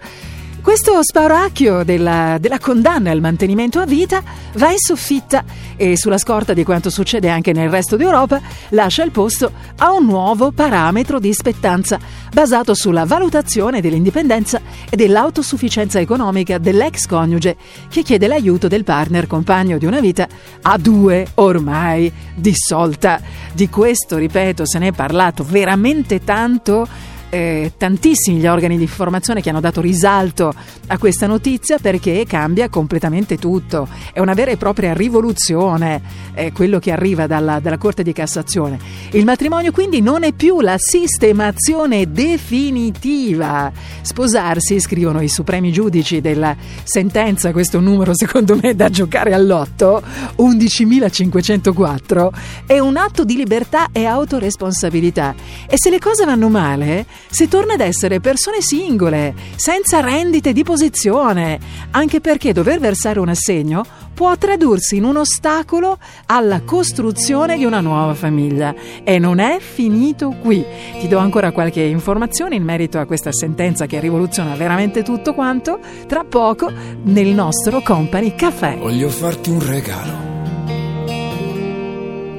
Questo 0.68 1.02
spauracchio 1.02 1.86
della, 1.86 2.38
della 2.42 2.60
condanna 2.60 3.10
al 3.10 3.22
mantenimento 3.22 3.80
a 3.80 3.86
vita 3.86 4.22
va 4.56 4.70
in 4.70 4.78
soffitta 4.78 5.46
e 5.78 5.96
sulla 5.96 6.18
scorta 6.18 6.54
di 6.54 6.66
quanto 6.66 6.90
succede 6.90 7.30
anche 7.30 7.54
nel 7.54 7.70
resto 7.70 7.96
d'Europa 7.96 8.42
lascia 8.72 9.02
il 9.04 9.12
posto 9.12 9.50
a 9.78 9.94
un 9.94 10.04
nuovo 10.04 10.52
parametro 10.52 11.22
di 11.22 11.32
spettanza 11.32 11.98
basato 12.34 12.74
sulla 12.74 13.06
valutazione 13.06 13.80
dell'indipendenza 13.80 14.60
e 14.90 14.98
dell'autosufficienza 14.98 16.02
economica 16.02 16.58
dell'ex 16.58 17.06
coniuge 17.06 17.56
che 17.88 18.04
chiede 18.04 18.28
l'aiuto 18.28 18.68
del 18.68 18.84
partner 18.84 19.26
compagno 19.26 19.78
di 19.78 19.86
una 19.86 20.02
vita 20.02 20.28
a 20.64 20.78
due 20.78 21.28
ormai 21.36 22.12
dissolta. 22.36 23.22
Di 23.54 23.70
questo, 23.70 24.18
ripeto, 24.18 24.66
se 24.66 24.80
ne 24.80 24.88
è 24.90 24.92
parlato 24.92 25.46
veramente 25.46 26.26
tanto 26.26 27.16
eh, 27.30 27.74
tantissimi 27.78 28.40
gli 28.40 28.48
organi 28.48 28.78
di 28.78 28.84
informazione 28.84 29.42
che 29.42 29.50
hanno 29.50 29.60
dato 29.60 29.82
risalto 29.82 30.54
a 30.88 30.98
questa 30.98 31.28
notizia 31.28 31.78
perché 31.78 32.26
cambia 32.28 32.70
completamente 32.70 33.38
tutto. 33.38 33.88
È 34.14 34.20
una 34.20 34.34
vera 34.34 34.52
e 34.52 34.58
propria 34.58 34.94
rivoluzione 34.94 36.02
eh, 36.34 36.52
quello 36.52 36.80
che 36.80 36.92
arriva 36.92 37.28
dalla, 37.28 37.60
dalla 37.60 37.78
Corte 37.78 38.04
di 38.04 38.14
Cassazione. 38.14 38.80
Il 39.12 39.26
matrimonio 39.26 39.72
quindi 39.72 40.02
non 40.02 40.24
è 40.24 40.32
più 40.34 40.62
la 40.62 40.76
sistemazione 40.78 42.12
definitiva. 42.12 43.72
Sposarsi, 44.02 44.80
scrivono 44.80 45.22
i 45.22 45.30
supremi 45.30 45.72
giudici 45.72 46.22
della 46.22 46.56
sentenza, 46.84 47.52
questo 47.52 47.80
numero 47.80 48.16
secondo 48.16 48.56
me 48.56 48.70
è 48.70 48.76
da 48.76 48.90
giocare 48.90 49.34
all'otto, 49.34 50.02
11.504, 50.38 52.30
è 52.66 52.80
un 52.80 52.98
atto 52.98 53.24
di 53.24 53.36
libertà 53.36 53.88
e 53.92 54.06
autoresponsabilità. 54.06 55.36
E 55.68 55.76
se 55.78 55.90
le 55.90 56.00
cose 56.00 56.26
vanno 56.26 56.50
male, 56.50 57.06
si 57.30 57.48
torna 57.48 57.74
ad 57.74 57.82
essere 57.82 58.20
persone 58.20 58.62
singole, 58.62 59.34
senza 59.56 60.00
rendite 60.00 60.54
di 60.54 60.64
posizione, 60.64 61.60
anche 61.92 62.22
perché 62.22 62.54
dover 62.54 62.80
versare 62.80 63.20
un 63.20 63.30
assegno 63.30 63.86
può 64.18 64.36
tradursi 64.36 64.96
in 64.96 65.04
un 65.04 65.18
ostacolo 65.18 66.00
alla 66.26 66.62
costruzione 66.62 67.56
di 67.56 67.66
una 67.66 67.82
nuova 67.82 68.16
famiglia. 68.16 68.74
E 69.04 69.20
non 69.20 69.38
è 69.38 69.60
finito 69.60 70.36
qui. 70.42 70.66
Ti 71.00 71.08
do 71.08 71.20
ancora 71.20 71.52
qualche 71.52 71.82
informazione 71.82 72.56
in 72.56 72.64
merito 72.64 72.98
a 72.98 73.06
questa 73.06 73.32
sentenza 73.32 73.86
che 73.86 74.00
rivoluziona 74.00 74.56
veramente 74.56 75.04
tutto 75.04 75.36
quanto, 75.36 75.80
tra 76.08 76.24
poco 76.24 76.72
nel 77.04 77.28
nostro 77.28 77.82
Company 77.82 78.34
Caffè. 78.34 78.78
Voglio 78.78 79.10
farti 79.10 79.52
un 79.52 79.64
regalo, 79.64 80.14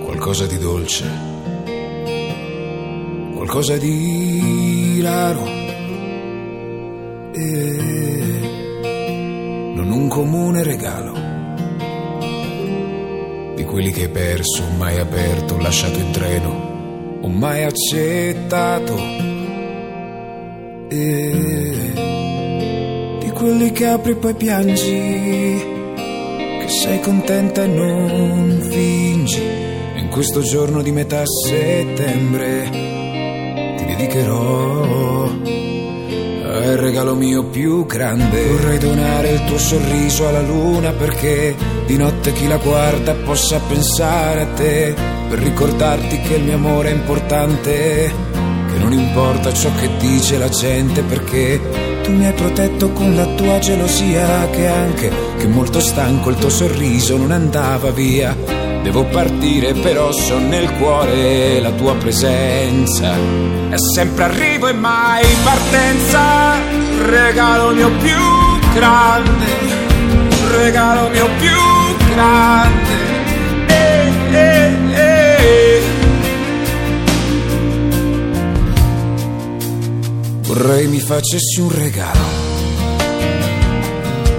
qualcosa 0.05 0.47
di 0.47 0.59
dolce, 0.59 1.05
qualcosa 3.35 3.77
di 3.77 4.68
raro. 5.01 5.47
E 7.33 7.77
non 9.75 9.91
un 9.91 10.09
comune 10.09 10.63
regalo 10.63 11.13
di 13.55 13.65
quelli 13.65 13.91
che 13.91 14.03
hai 14.03 14.09
perso, 14.09 14.63
mai 14.77 14.99
aperto, 14.99 15.59
lasciato 15.59 15.99
in 15.99 16.11
treno, 16.11 17.19
o 17.21 17.29
mai 17.29 17.65
accettato. 17.65 18.97
E 20.89 21.93
di 23.21 23.31
quelli 23.31 23.73
che 23.73 23.87
apri 23.87 24.13
e 24.13 24.17
poi 24.17 24.35
piangi, 24.35 25.65
che 26.61 26.69
sei 26.69 27.01
contenta 27.01 27.63
e 27.65 27.67
non 27.67 28.59
fingi. 28.71 29.43
In 29.97 30.09
questo 30.09 30.41
giorno 30.41 30.83
di 30.83 30.91
metà 30.91 31.23
settembre 31.27 32.98
dedicherò 33.97 35.29
è 36.69 36.73
il 36.73 36.79
regalo 36.79 37.15
mio 37.15 37.45
più 37.45 37.87
grande. 37.87 38.45
Vorrei 38.47 38.79
donare 38.79 39.31
il 39.31 39.45
tuo 39.45 39.59
sorriso 39.59 40.29
alla 40.29 40.43
luna 40.43 40.93
perché 40.93 41.57
di 41.87 41.97
notte 41.97 42.33
chi 42.33 42.47
la 42.47 42.57
guarda 42.57 43.15
possa 43.15 43.59
pensare 43.61 44.43
a 44.43 44.47
te. 44.49 44.95
Per 45.29 45.39
ricordarti 45.39 46.21
che 46.21 46.35
il 46.35 46.45
mio 46.45 46.55
amore 46.55 46.91
è 46.91 46.95
importante. 46.95 48.13
Che 48.71 48.79
non 48.79 48.93
importa 48.93 49.53
ciò 49.53 49.71
che 49.79 49.89
dice 49.99 50.37
la 50.39 50.49
gente 50.49 51.03
perché 51.03 51.61
tu 52.03 52.13
mi 52.13 52.27
hai 52.27 52.35
protetto 52.35 52.91
con 52.91 53.15
la 53.15 53.27
tua 53.35 53.59
gelosia. 53.59 54.49
Che 54.51 54.67
anche 54.67 55.11
che 55.39 55.47
molto 55.47 55.81
stanco 55.81 56.31
il 56.31 56.37
tuo 56.37 56.51
sorriso 56.51 57.17
non 57.17 57.31
andava 57.31 57.91
via. 57.91 58.68
Devo 58.89 59.05
partire 59.05 59.75
però 59.75 60.11
so 60.13 60.39
nel 60.39 60.73
cuore 60.79 61.61
la 61.61 61.73
tua 61.73 61.95
presenza. 61.97 63.13
È 63.69 63.77
sempre 63.77 64.25
arrivo 64.25 64.67
e 64.67 64.73
mai 64.73 65.27
partenza. 65.45 66.55
Regalo 67.05 67.75
mio 67.75 67.91
più 67.99 68.17
grande. 68.73 69.45
Regalo 70.53 71.11
mio 71.11 71.29
più 71.39 72.15
grande. 72.15 72.93
Eh, 73.67 74.13
eh, 74.31 74.73
eh. 74.95 75.83
Vorrei 80.45 80.87
mi 80.87 81.01
facessi 81.01 81.61
un 81.61 81.75
regalo. 81.75 82.25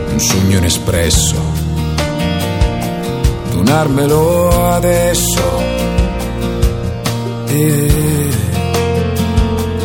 Un 0.09 0.19
sogno 0.19 0.57
inespresso 0.57 1.58
donarmelo 3.63 4.71
adesso. 4.73 5.41
E 7.47 7.91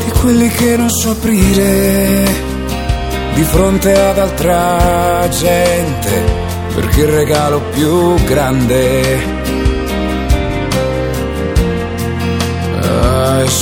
di 0.04 0.10
quelli 0.20 0.48
che 0.48 0.76
non 0.76 0.90
so 0.90 1.10
aprire 1.10 2.42
di 3.34 3.42
fronte 3.42 3.98
ad 3.98 4.18
altra 4.18 5.28
gente, 5.28 6.22
perché 6.74 7.00
il 7.00 7.08
regalo 7.08 7.60
più 7.72 8.14
grande 8.24 9.33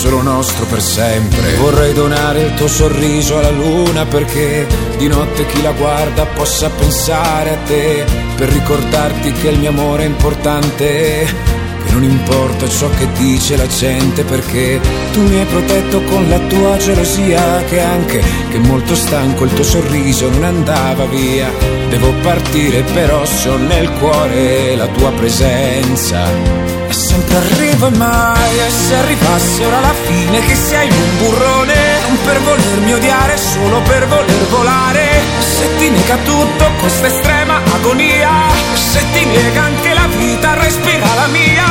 solo 0.02 0.20
nostro 0.20 0.66
per 0.66 0.82
sempre. 0.82 1.54
Vorrei 1.58 1.92
donare 1.92 2.40
il 2.42 2.54
tuo 2.54 2.66
sorriso 2.66 3.38
alla 3.38 3.50
luna 3.50 4.04
perché 4.04 4.66
di 4.98 5.06
notte 5.06 5.46
chi 5.46 5.62
la 5.62 5.70
guarda 5.70 6.26
possa 6.26 6.68
pensare 6.70 7.50
a 7.50 7.58
te, 7.58 8.04
per 8.34 8.48
ricordarti 8.48 9.30
che 9.30 9.50
il 9.50 9.60
mio 9.60 9.68
amore 9.68 10.02
è 10.02 10.06
importante. 10.06 11.61
Non 11.92 12.04
importa 12.04 12.66
ciò 12.68 12.88
che 12.90 13.06
dice 13.18 13.56
la 13.56 13.66
gente 13.66 14.24
perché 14.24 14.80
tu 15.12 15.20
mi 15.20 15.38
hai 15.38 15.44
protetto 15.44 16.00
con 16.04 16.26
la 16.28 16.38
tua 16.38 16.76
gelosia 16.78 17.62
che 17.64 17.80
anche 17.80 18.22
che 18.50 18.58
molto 18.58 18.94
stanco 18.94 19.44
il 19.44 19.52
tuo 19.52 19.62
sorriso 19.62 20.30
non 20.30 20.44
andava 20.44 21.04
via. 21.04 21.50
Devo 21.90 22.10
partire 22.22 22.82
però 22.94 23.24
so 23.26 23.56
nel 23.56 23.90
cuore 23.98 24.74
la 24.74 24.86
tua 24.86 25.10
presenza. 25.10 26.72
E 26.88 26.94
sempre 26.94 27.36
arrivo 27.36 27.86
e 27.86 27.96
mai 27.96 28.58
E 28.58 28.70
se 28.70 28.94
arrivasse 28.94 29.64
ora 29.64 29.80
la 29.80 29.94
fine 30.04 30.44
Che 30.44 30.54
sei 30.54 30.90
un 30.90 31.18
burrone 31.18 31.74
Non 32.06 32.18
per 32.22 32.38
volermi 32.40 32.92
odiare 32.92 33.38
Solo 33.38 33.80
per 33.80 34.06
voler 34.08 34.46
volare 34.50 35.08
Se 35.38 35.74
ti 35.78 35.88
nega 35.88 36.16
tutto 36.16 36.70
Questa 36.80 37.06
estrema 37.06 37.62
agonia 37.72 38.51
Se 38.74 39.00
ti 39.12 39.24
nega 39.24 39.62
anche 39.62 39.94
la 39.94 40.06
vita 40.16 40.54
Respira 40.54 41.06
la 41.14 41.26
mia. 41.28 41.66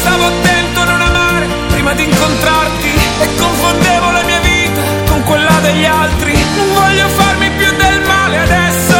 Stavo 0.00 0.26
attento 0.26 0.80
a 0.80 0.84
non 0.84 1.00
amare 1.00 1.46
Prima 1.68 1.92
di 1.94 2.04
incontrarti 2.04 2.90
E 3.20 3.28
confondevo 3.36 4.10
la 4.10 4.22
mia 4.22 4.40
vita 4.40 4.80
Con 5.08 5.22
quella 5.24 5.58
degli 5.60 5.84
altri. 5.84 6.32
Non 6.56 6.72
voglio 6.74 7.08
farmi 7.08 7.50
più 7.50 7.70
del 7.76 8.00
male 8.06 8.38
adesso. 8.38 8.96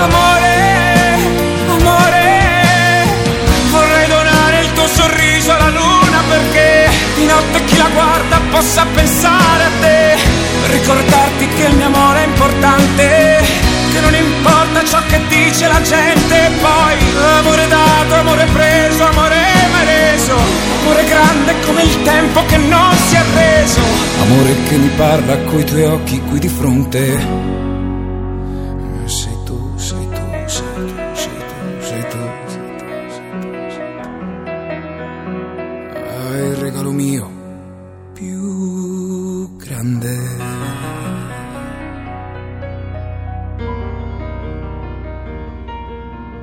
Amore 0.00 0.60
sorriso 4.92 5.52
alla 5.52 5.70
luna 5.70 6.22
perché 6.28 6.90
di 7.14 7.24
notte 7.26 7.64
chi 7.64 7.76
la 7.76 7.88
guarda 7.92 8.40
possa 8.50 8.84
pensare 8.92 9.64
a 9.64 9.70
te, 9.80 10.16
ricordarti 10.70 11.48
che 11.48 11.64
il 11.64 11.74
mio 11.76 11.86
amore 11.86 12.24
è 12.24 12.26
importante, 12.26 13.42
che 13.92 14.00
non 14.00 14.14
importa 14.14 14.59
ciò 14.84 14.98
che 15.06 15.20
dice 15.28 15.66
la 15.68 15.80
gente, 15.82 16.50
poi 16.60 16.96
amore 17.38 17.66
dato, 17.68 18.14
amore 18.14 18.46
preso, 18.52 19.04
amore 19.04 19.36
mai 19.72 19.84
reso, 19.84 20.36
amore 20.82 21.04
grande 21.04 21.54
come 21.66 21.82
il 21.82 22.02
tempo 22.02 22.44
che 22.46 22.56
non 22.56 22.94
si 22.96 23.14
è 23.14 23.22
reso, 23.34 23.80
amore 24.22 24.54
che 24.68 24.76
mi 24.76 24.90
parla 24.96 25.38
coi 25.38 25.64
tuoi 25.64 25.84
occhi 25.84 26.20
qui 26.20 26.38
di 26.38 26.48
fronte. 26.48 27.58
Mio 36.92 37.39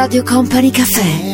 Radio 0.00 0.22
Company 0.22 0.70
Caffè. 0.70 1.29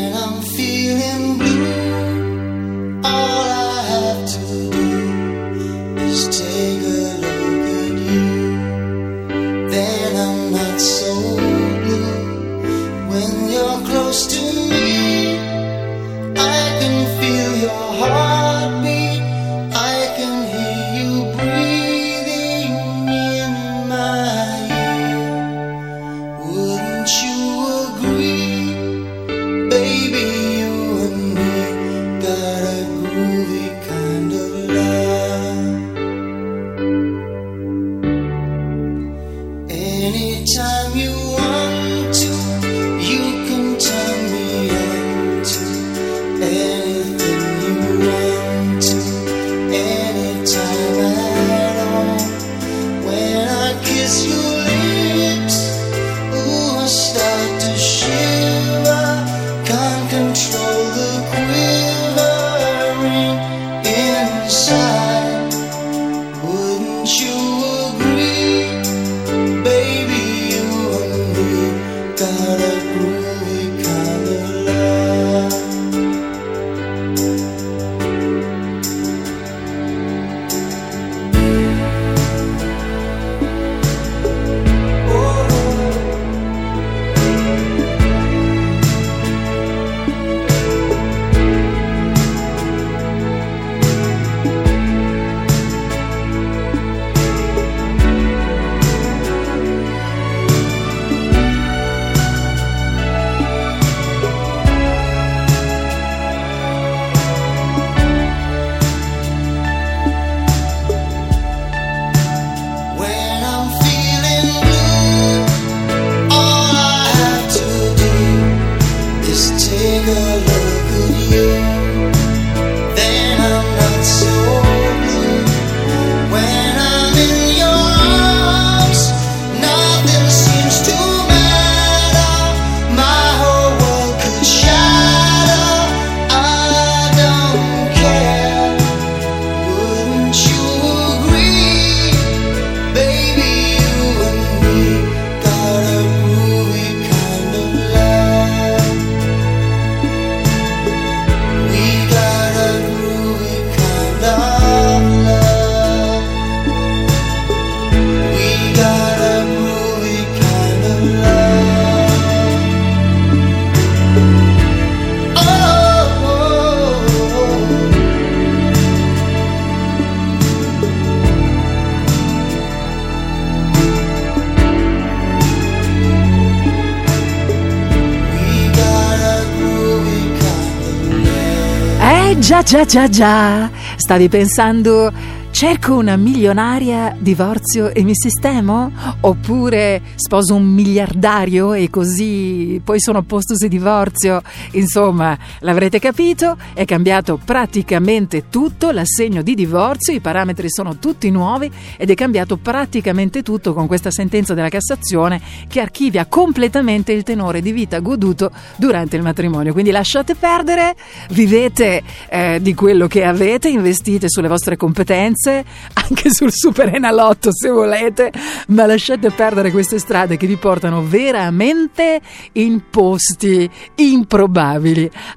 Già 182.46 182.62
già 182.62 182.84
già 182.84 183.08
già, 183.08 183.68
stavi 183.96 184.28
pensando 184.28 185.12
cerco 185.50 185.96
una 185.96 186.16
milionaria, 186.16 187.16
divorzio 187.18 187.92
e 187.92 188.04
mi 188.04 188.12
sistemo? 188.14 188.92
Oppure 189.22 190.00
sposo 190.14 190.54
un 190.54 190.64
miliardario 190.64 191.72
e 191.72 191.90
così 191.90 192.80
poi 192.84 193.00
sono 193.00 193.18
a 193.18 193.22
posto 193.22 193.56
se 193.56 193.66
divorzio? 193.66 194.42
Insomma, 194.76 195.36
l'avrete 195.60 195.98
capito, 195.98 196.56
è 196.74 196.84
cambiato 196.84 197.38
praticamente 197.42 198.48
tutto, 198.48 198.90
l'assegno 198.90 199.42
di 199.42 199.54
divorzio, 199.54 200.12
i 200.12 200.20
parametri 200.20 200.70
sono 200.70 200.98
tutti 200.98 201.30
nuovi 201.30 201.70
ed 201.96 202.10
è 202.10 202.14
cambiato 202.14 202.56
praticamente 202.56 203.42
tutto 203.42 203.72
con 203.72 203.86
questa 203.86 204.10
sentenza 204.10 204.54
della 204.54 204.68
Cassazione 204.68 205.40
che 205.68 205.80
archivia 205.80 206.26
completamente 206.26 207.12
il 207.12 207.22
tenore 207.22 207.62
di 207.62 207.72
vita 207.72 208.00
goduto 208.00 208.50
durante 208.76 209.16
il 209.16 209.22
matrimonio. 209.22 209.72
Quindi 209.72 209.90
lasciate 209.90 210.34
perdere, 210.34 210.94
vivete 211.30 212.02
eh, 212.28 212.58
di 212.60 212.74
quello 212.74 213.06
che 213.06 213.24
avete, 213.24 213.68
investite 213.68 214.28
sulle 214.28 214.48
vostre 214.48 214.76
competenze, 214.76 215.64
anche 215.94 216.30
sul 216.30 216.52
Super 216.52 216.94
Enalotto 216.94 217.50
se 217.50 217.70
volete, 217.70 218.30
ma 218.68 218.84
lasciate 218.84 219.30
perdere 219.30 219.70
queste 219.70 219.98
strade 219.98 220.36
che 220.36 220.46
vi 220.46 220.56
portano 220.56 221.02
veramente 221.02 222.20
in 222.52 222.82
posti 222.90 223.68
improbabili, 223.94 224.64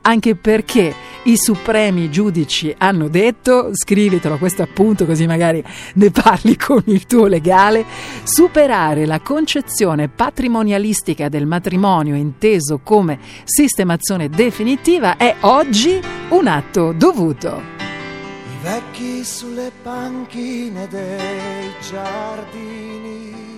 anche 0.01 0.35
perché 0.35 0.93
i 1.23 1.37
supremi 1.37 2.09
giudici 2.09 2.73
hanno 2.77 3.07
detto, 3.07 3.69
scrivitelo 3.73 4.35
a 4.35 4.37
questo 4.37 4.61
appunto 4.61 5.05
così 5.05 5.27
magari 5.27 5.63
ne 5.95 6.11
parli 6.11 6.55
con 6.57 6.81
il 6.85 7.05
tuo 7.05 7.27
legale, 7.27 7.85
superare 8.23 9.05
la 9.05 9.19
concezione 9.19 10.07
patrimonialistica 10.07 11.29
del 11.29 11.45
matrimonio 11.45 12.15
inteso 12.15 12.79
come 12.83 13.19
sistemazione 13.43 14.29
definitiva 14.29 15.17
è 15.17 15.35
oggi 15.41 15.99
un 16.29 16.47
atto 16.47 16.93
dovuto. 16.93 17.61
I 17.79 18.63
vecchi 18.63 19.23
sulle 19.23 19.71
panchine 19.81 20.87
dei 20.87 21.71
giardini 21.87 23.48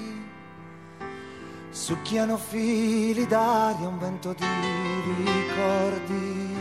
succhiano 1.91 2.37
fili 2.37 3.27
d'aria, 3.27 3.85
un 3.85 3.99
vento 3.99 4.33
di 4.33 4.45
ricordi. 5.25 6.55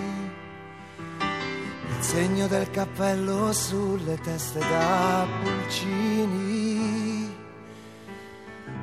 Il 1.89 2.02
segno 2.02 2.48
del 2.48 2.69
cappello 2.73 3.52
sulle 3.52 4.19
teste 4.19 4.59
da 4.59 5.24
pulcini. 5.40 7.32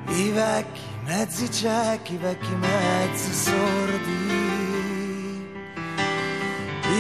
I 0.05 0.29
vecchi 0.29 0.79
mezzi 1.03 1.51
ciechi, 1.51 2.13
i 2.13 2.17
vecchi 2.17 2.55
mezzi 2.55 3.33
sordi. 3.33 4.35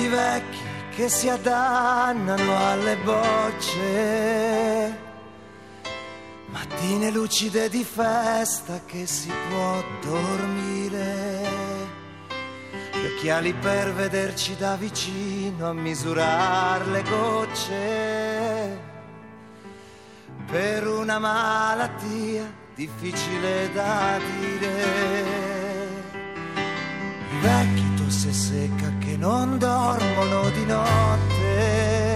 I 0.01 0.07
vecchi 0.09 0.57
che 0.93 1.07
si 1.07 1.29
addannano 1.29 2.67
alle 2.67 2.97
bocce. 2.97 4.25
Mattine 6.57 7.11
lucide 7.11 7.69
di 7.69 7.83
festa 7.83 8.81
che 8.87 9.05
si 9.05 9.31
può 9.47 9.83
dormire. 10.01 11.45
Gli 12.93 13.05
occhiali 13.13 13.53
per 13.53 13.93
vederci 13.93 14.55
da 14.55 14.75
vicino 14.75 15.69
a 15.69 15.73
misurare 15.73 16.85
le 16.85 17.03
gocce. 17.03 18.79
Per 20.47 20.87
una 20.87 21.19
malattia 21.19 22.51
difficile 22.73 23.71
da 23.71 24.17
dire. 24.39 24.73
Vecchi 27.39 27.93
tosse 27.97 28.33
secca 28.33 28.91
che 28.97 29.15
non 29.15 29.59
dormono 29.59 30.49
di 30.49 30.65
notte. 30.65 32.06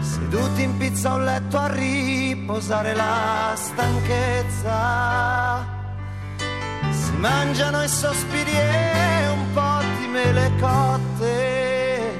Seduti 0.00 0.62
in 0.62 0.76
pizza 0.78 1.10
a 1.10 1.14
un 1.14 1.24
letto 1.24 1.58
a 1.58 1.66
riposare 1.72 2.94
la 2.94 3.52
stanchezza. 3.54 4.78
Si 6.90 7.12
mangiano 7.16 7.82
i 7.82 7.88
sospiri 7.88 8.50
e 8.50 9.28
un 9.28 9.52
po' 9.52 9.80
di 9.98 10.06
mele 10.06 10.50
cotte. 10.58 12.18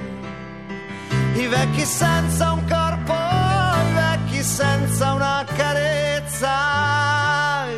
I 1.35 1.47
vecchi 1.47 1.85
senza 1.85 2.53
un 2.53 2.65
corpo, 2.69 3.15
i 3.15 3.93
vecchi 3.95 4.43
senza 4.43 5.13
una 5.15 5.45
carezza. 5.57 6.51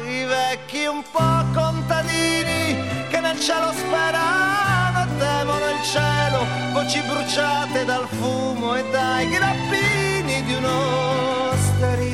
I 0.04 0.24
vecchi 0.24 0.84
un 0.86 1.02
po' 1.12 1.44
contadini 1.54 3.06
che 3.08 3.20
nel 3.20 3.38
cielo 3.38 3.72
sperano, 3.72 4.41
voci 6.72 7.00
bruciate 7.02 7.84
dal 7.84 8.06
fumo 8.08 8.74
e 8.74 8.84
dai 8.90 9.28
grappini 9.28 10.42
di 10.44 10.54
un'osteria. 10.54 12.10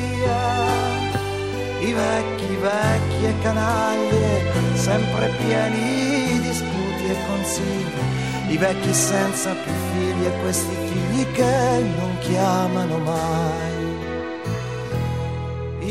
I 1.79 1.93
vecchi, 1.93 2.55
vecchi 2.55 3.25
e 3.25 3.33
canaglie, 3.41 4.51
sempre 4.75 5.29
pieni 5.37 6.39
di 6.39 6.53
sputi 6.53 7.05
e 7.09 7.15
consigli. 7.27 8.53
I 8.53 8.57
vecchi 8.57 8.93
senza 8.93 9.53
più 9.53 9.71
figli 9.91 10.25
e 10.25 10.31
questi 10.41 10.75
figli 10.87 11.31
che 11.31 11.83
non 11.97 12.17
chiamano 12.19 12.97
mai. 12.97 13.77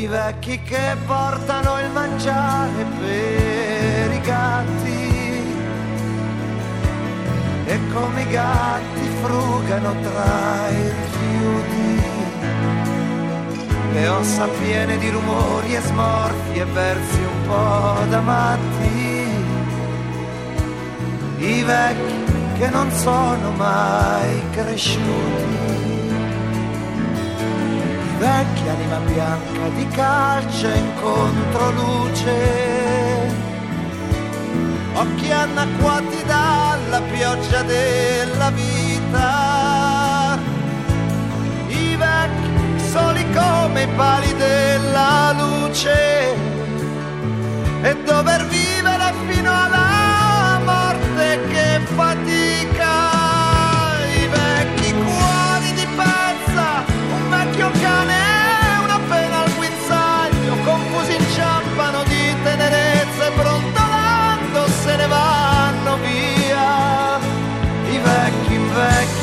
I 0.01 0.07
vecchi 0.07 0.61
che 0.63 0.97
portano 1.07 1.81
il 1.81 1.91
mangiare 1.91 2.85
per 3.01 4.13
i 4.13 4.21
gatti 4.21 4.98
e 7.69 7.79
come 7.93 8.23
i 8.23 8.29
gatti 8.29 9.09
frugano 9.23 9.95
tra 10.01 10.69
i 10.71 10.83
rifiuti. 10.83 12.03
Le 13.93 14.09
ossa 14.09 14.47
piene 14.47 14.97
di 14.97 15.11
rumori 15.11 15.75
e 15.75 15.81
smorfie 15.81 16.63
e 16.63 16.65
versi 16.65 17.19
un 17.19 17.47
po' 17.47 18.07
da 18.09 18.21
matti. 18.21 19.27
I 21.39 21.63
vecchi 21.63 22.59
che 22.59 22.71
non 22.71 22.91
sono 22.91 23.51
mai 23.53 24.43
cresciuti 24.51 25.69
vecchia 28.19 28.73
anima 28.73 28.99
bianca 28.99 29.69
di 29.77 29.87
calce 29.89 30.75
in 30.75 30.93
controluce, 31.01 32.78
occhi 35.01 35.31
annacquati 35.31 36.25
dalla 36.25 37.01
pioggia 37.03 37.63
della 37.63 38.51
vita, 38.51 40.37
i 41.69 41.97
vecchi 41.97 42.81
soli 42.91 43.25
come 43.33 43.83
i 43.83 43.89
pali 43.95 44.35
della 44.35 45.37
luce, 45.39 46.35
e 47.83 47.97
dover 48.03 48.45
vivere 48.47 48.98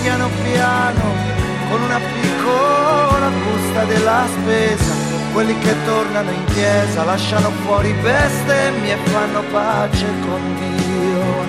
invecchiano 0.06 0.30
piano 0.44 1.03
con 1.69 1.82
una 1.82 1.99
piccola 1.99 3.30
busta 3.30 3.84
della 3.86 4.27
spesa. 4.27 4.94
Quelli 5.34 5.57
che 5.60 5.76
tornano 5.86 6.32
in 6.32 6.45
chiesa 6.53 7.03
lasciano 7.03 7.49
fuori 7.65 7.91
bestemmie 7.94 8.94
e 8.94 8.98
fanno 9.10 9.41
pace 9.52 10.06
con 10.22 10.41
Dio. 10.57 11.44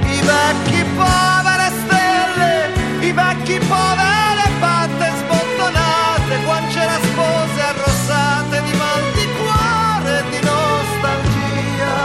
I 0.00 0.20
vecchi 0.20 0.84
povere 0.96 1.70
stelle, 1.84 3.06
i 3.06 3.12
vecchi 3.12 3.58
povere 3.58 4.42
patte 4.58 5.12
sbottonate, 5.18 6.42
guance 6.44 6.86
raspose 6.86 7.60
arrossate 7.60 8.62
di 8.62 8.76
mal 8.76 9.02
di 9.12 9.28
cuore 9.36 10.18
e 10.18 10.22
di 10.30 10.40
nostalgia. 10.50 11.96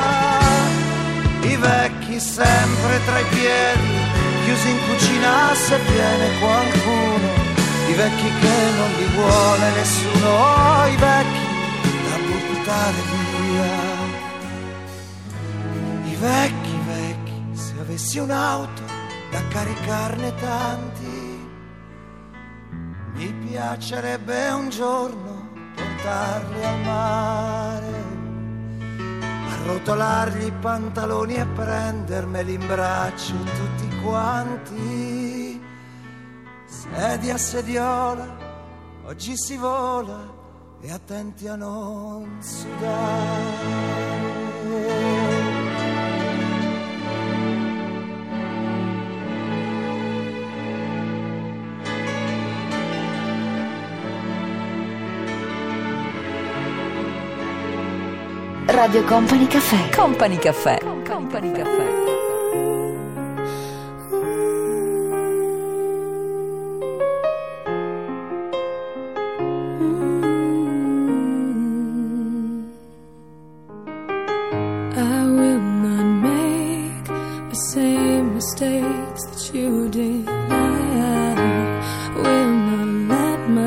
I 1.41 1.55
vecchi 1.55 2.19
sempre 2.19 2.99
tra 3.05 3.19
i 3.19 3.25
piedi, 3.29 4.08
chiusi 4.59 4.69
in 4.69 4.79
cucina 4.85 5.53
se 5.53 5.77
viene 5.79 6.39
qualcuno. 6.39 7.47
I 7.87 7.93
vecchi 7.93 8.31
che 8.39 8.71
non 8.77 8.91
li 8.97 9.05
vuole 9.15 9.71
nessuno, 9.71 10.29
oh, 10.29 10.87
i 10.87 10.95
vecchi 10.95 11.47
da 12.03 12.17
buttare 12.27 13.01
via. 13.11 13.77
I 16.03 16.15
vecchi, 16.15 16.79
vecchi, 16.85 17.43
se 17.53 17.73
avessi 17.79 18.19
un'auto 18.19 18.81
da 19.31 19.41
caricarne 19.47 20.33
tanti, 20.35 21.49
mi 23.13 23.33
piacerebbe 23.47 24.49
un 24.49 24.69
giorno 24.69 25.47
portarli 25.75 26.63
al 26.63 26.79
mare, 26.81 28.03
arrotolargli 29.51 30.45
i 30.45 30.53
pantaloni 30.59 31.35
e 31.35 31.45
prendermeli 31.45 32.53
in 32.53 32.67
braccio 32.67 33.33
tutti 33.33 33.88
quanti. 34.03 35.61
Sedia, 36.65 37.37
sediola, 37.37 38.37
oggi 39.05 39.35
si 39.35 39.57
vola 39.57 40.37
e 40.81 40.91
attenti 40.91 41.47
a 41.47 41.55
non 41.55 42.37
sudare. 42.39 43.89
Radio 58.67 59.03
Company 59.03 59.47
Caffè. 59.47 59.89
Company 59.93 60.37
Caffè. 60.37 60.79
Company 61.05 61.51
Caffè. 61.51 62.28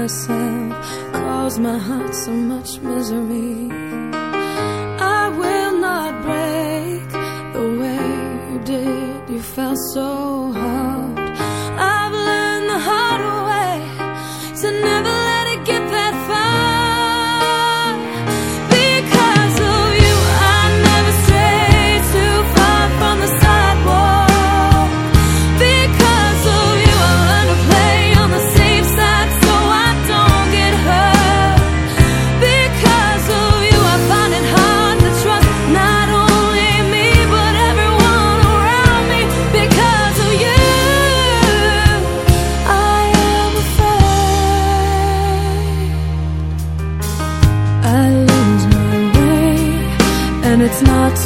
myself 0.02 1.12
caused 1.12 1.60
my 1.60 1.78
heart 1.78 2.12
so 2.12 2.32
much 2.32 2.80
misery. 2.80 4.21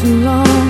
too 0.07 0.21
long. 0.21 0.66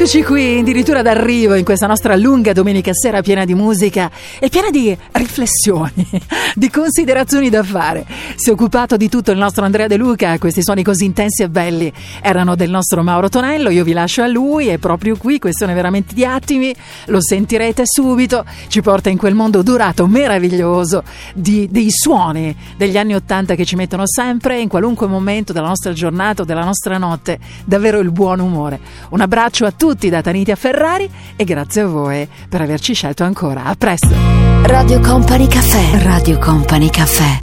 Eccoci 0.00 0.22
qui, 0.22 0.60
addirittura 0.60 1.02
d'arrivo 1.02 1.56
in 1.56 1.62
questa 1.62 1.86
nostra 1.86 2.16
lunga 2.16 2.54
domenica 2.54 2.90
sera 2.94 3.20
piena 3.20 3.44
di 3.44 3.52
musica 3.52 4.10
e 4.38 4.48
piena 4.48 4.70
di 4.70 4.96
riflessioni, 5.12 6.08
di 6.56 6.70
considerazioni 6.70 7.50
da 7.50 7.62
fare. 7.62 8.06
Si 8.34 8.48
è 8.48 8.52
occupato 8.54 8.96
di 8.96 9.10
tutto 9.10 9.30
il 9.30 9.36
nostro 9.36 9.62
Andrea 9.62 9.88
De 9.88 9.98
Luca, 9.98 10.38
questi 10.38 10.62
suoni 10.62 10.82
così 10.82 11.04
intensi 11.04 11.42
e 11.42 11.50
belli 11.50 11.92
erano 12.22 12.54
del 12.54 12.70
nostro 12.70 13.02
Mauro 13.02 13.28
Tonello, 13.28 13.68
io 13.68 13.84
vi 13.84 13.92
lascio 13.92 14.22
a 14.22 14.26
lui, 14.26 14.68
è 14.68 14.78
proprio 14.78 15.18
qui, 15.18 15.38
questione 15.38 15.74
veramente 15.74 16.14
di 16.14 16.24
attimi, 16.24 16.74
lo 17.08 17.20
sentirete 17.20 17.82
subito, 17.84 18.46
ci 18.68 18.80
porta 18.80 19.10
in 19.10 19.18
quel 19.18 19.34
mondo 19.34 19.62
durato, 19.62 20.06
meraviglioso, 20.06 21.02
di, 21.34 21.68
dei 21.70 21.90
suoni 21.90 22.56
degli 22.74 22.96
anni 22.96 23.14
Ottanta 23.14 23.54
che 23.54 23.66
ci 23.66 23.76
mettono 23.76 24.04
sempre, 24.06 24.60
in 24.60 24.68
qualunque 24.68 25.06
momento 25.06 25.52
della 25.52 25.68
nostra 25.68 25.92
giornata 25.92 26.40
o 26.40 26.44
della 26.46 26.64
nostra 26.64 26.96
notte, 26.96 27.38
davvero 27.66 27.98
il 27.98 28.10
buon 28.10 28.40
umore. 28.40 28.80
Un 29.10 29.20
abbraccio 29.20 29.66
a 29.66 29.70
tutti! 29.70 29.88
tutti 30.00 30.08
da 30.08 30.22
Taniti 30.22 30.50
a 30.50 30.56
Ferrari 30.56 31.10
e 31.36 31.44
grazie 31.44 31.82
a 31.82 31.86
voi 31.86 32.26
per 32.48 32.62
averci 32.62 32.94
scelto 32.94 33.22
ancora. 33.22 33.64
A 33.64 33.74
presto! 33.74 34.14
Radio 34.62 34.98
Company 35.00 35.46
Caffè, 35.46 36.02
Radio 36.02 36.38
Company 36.38 36.88
Caffè. 36.88 37.38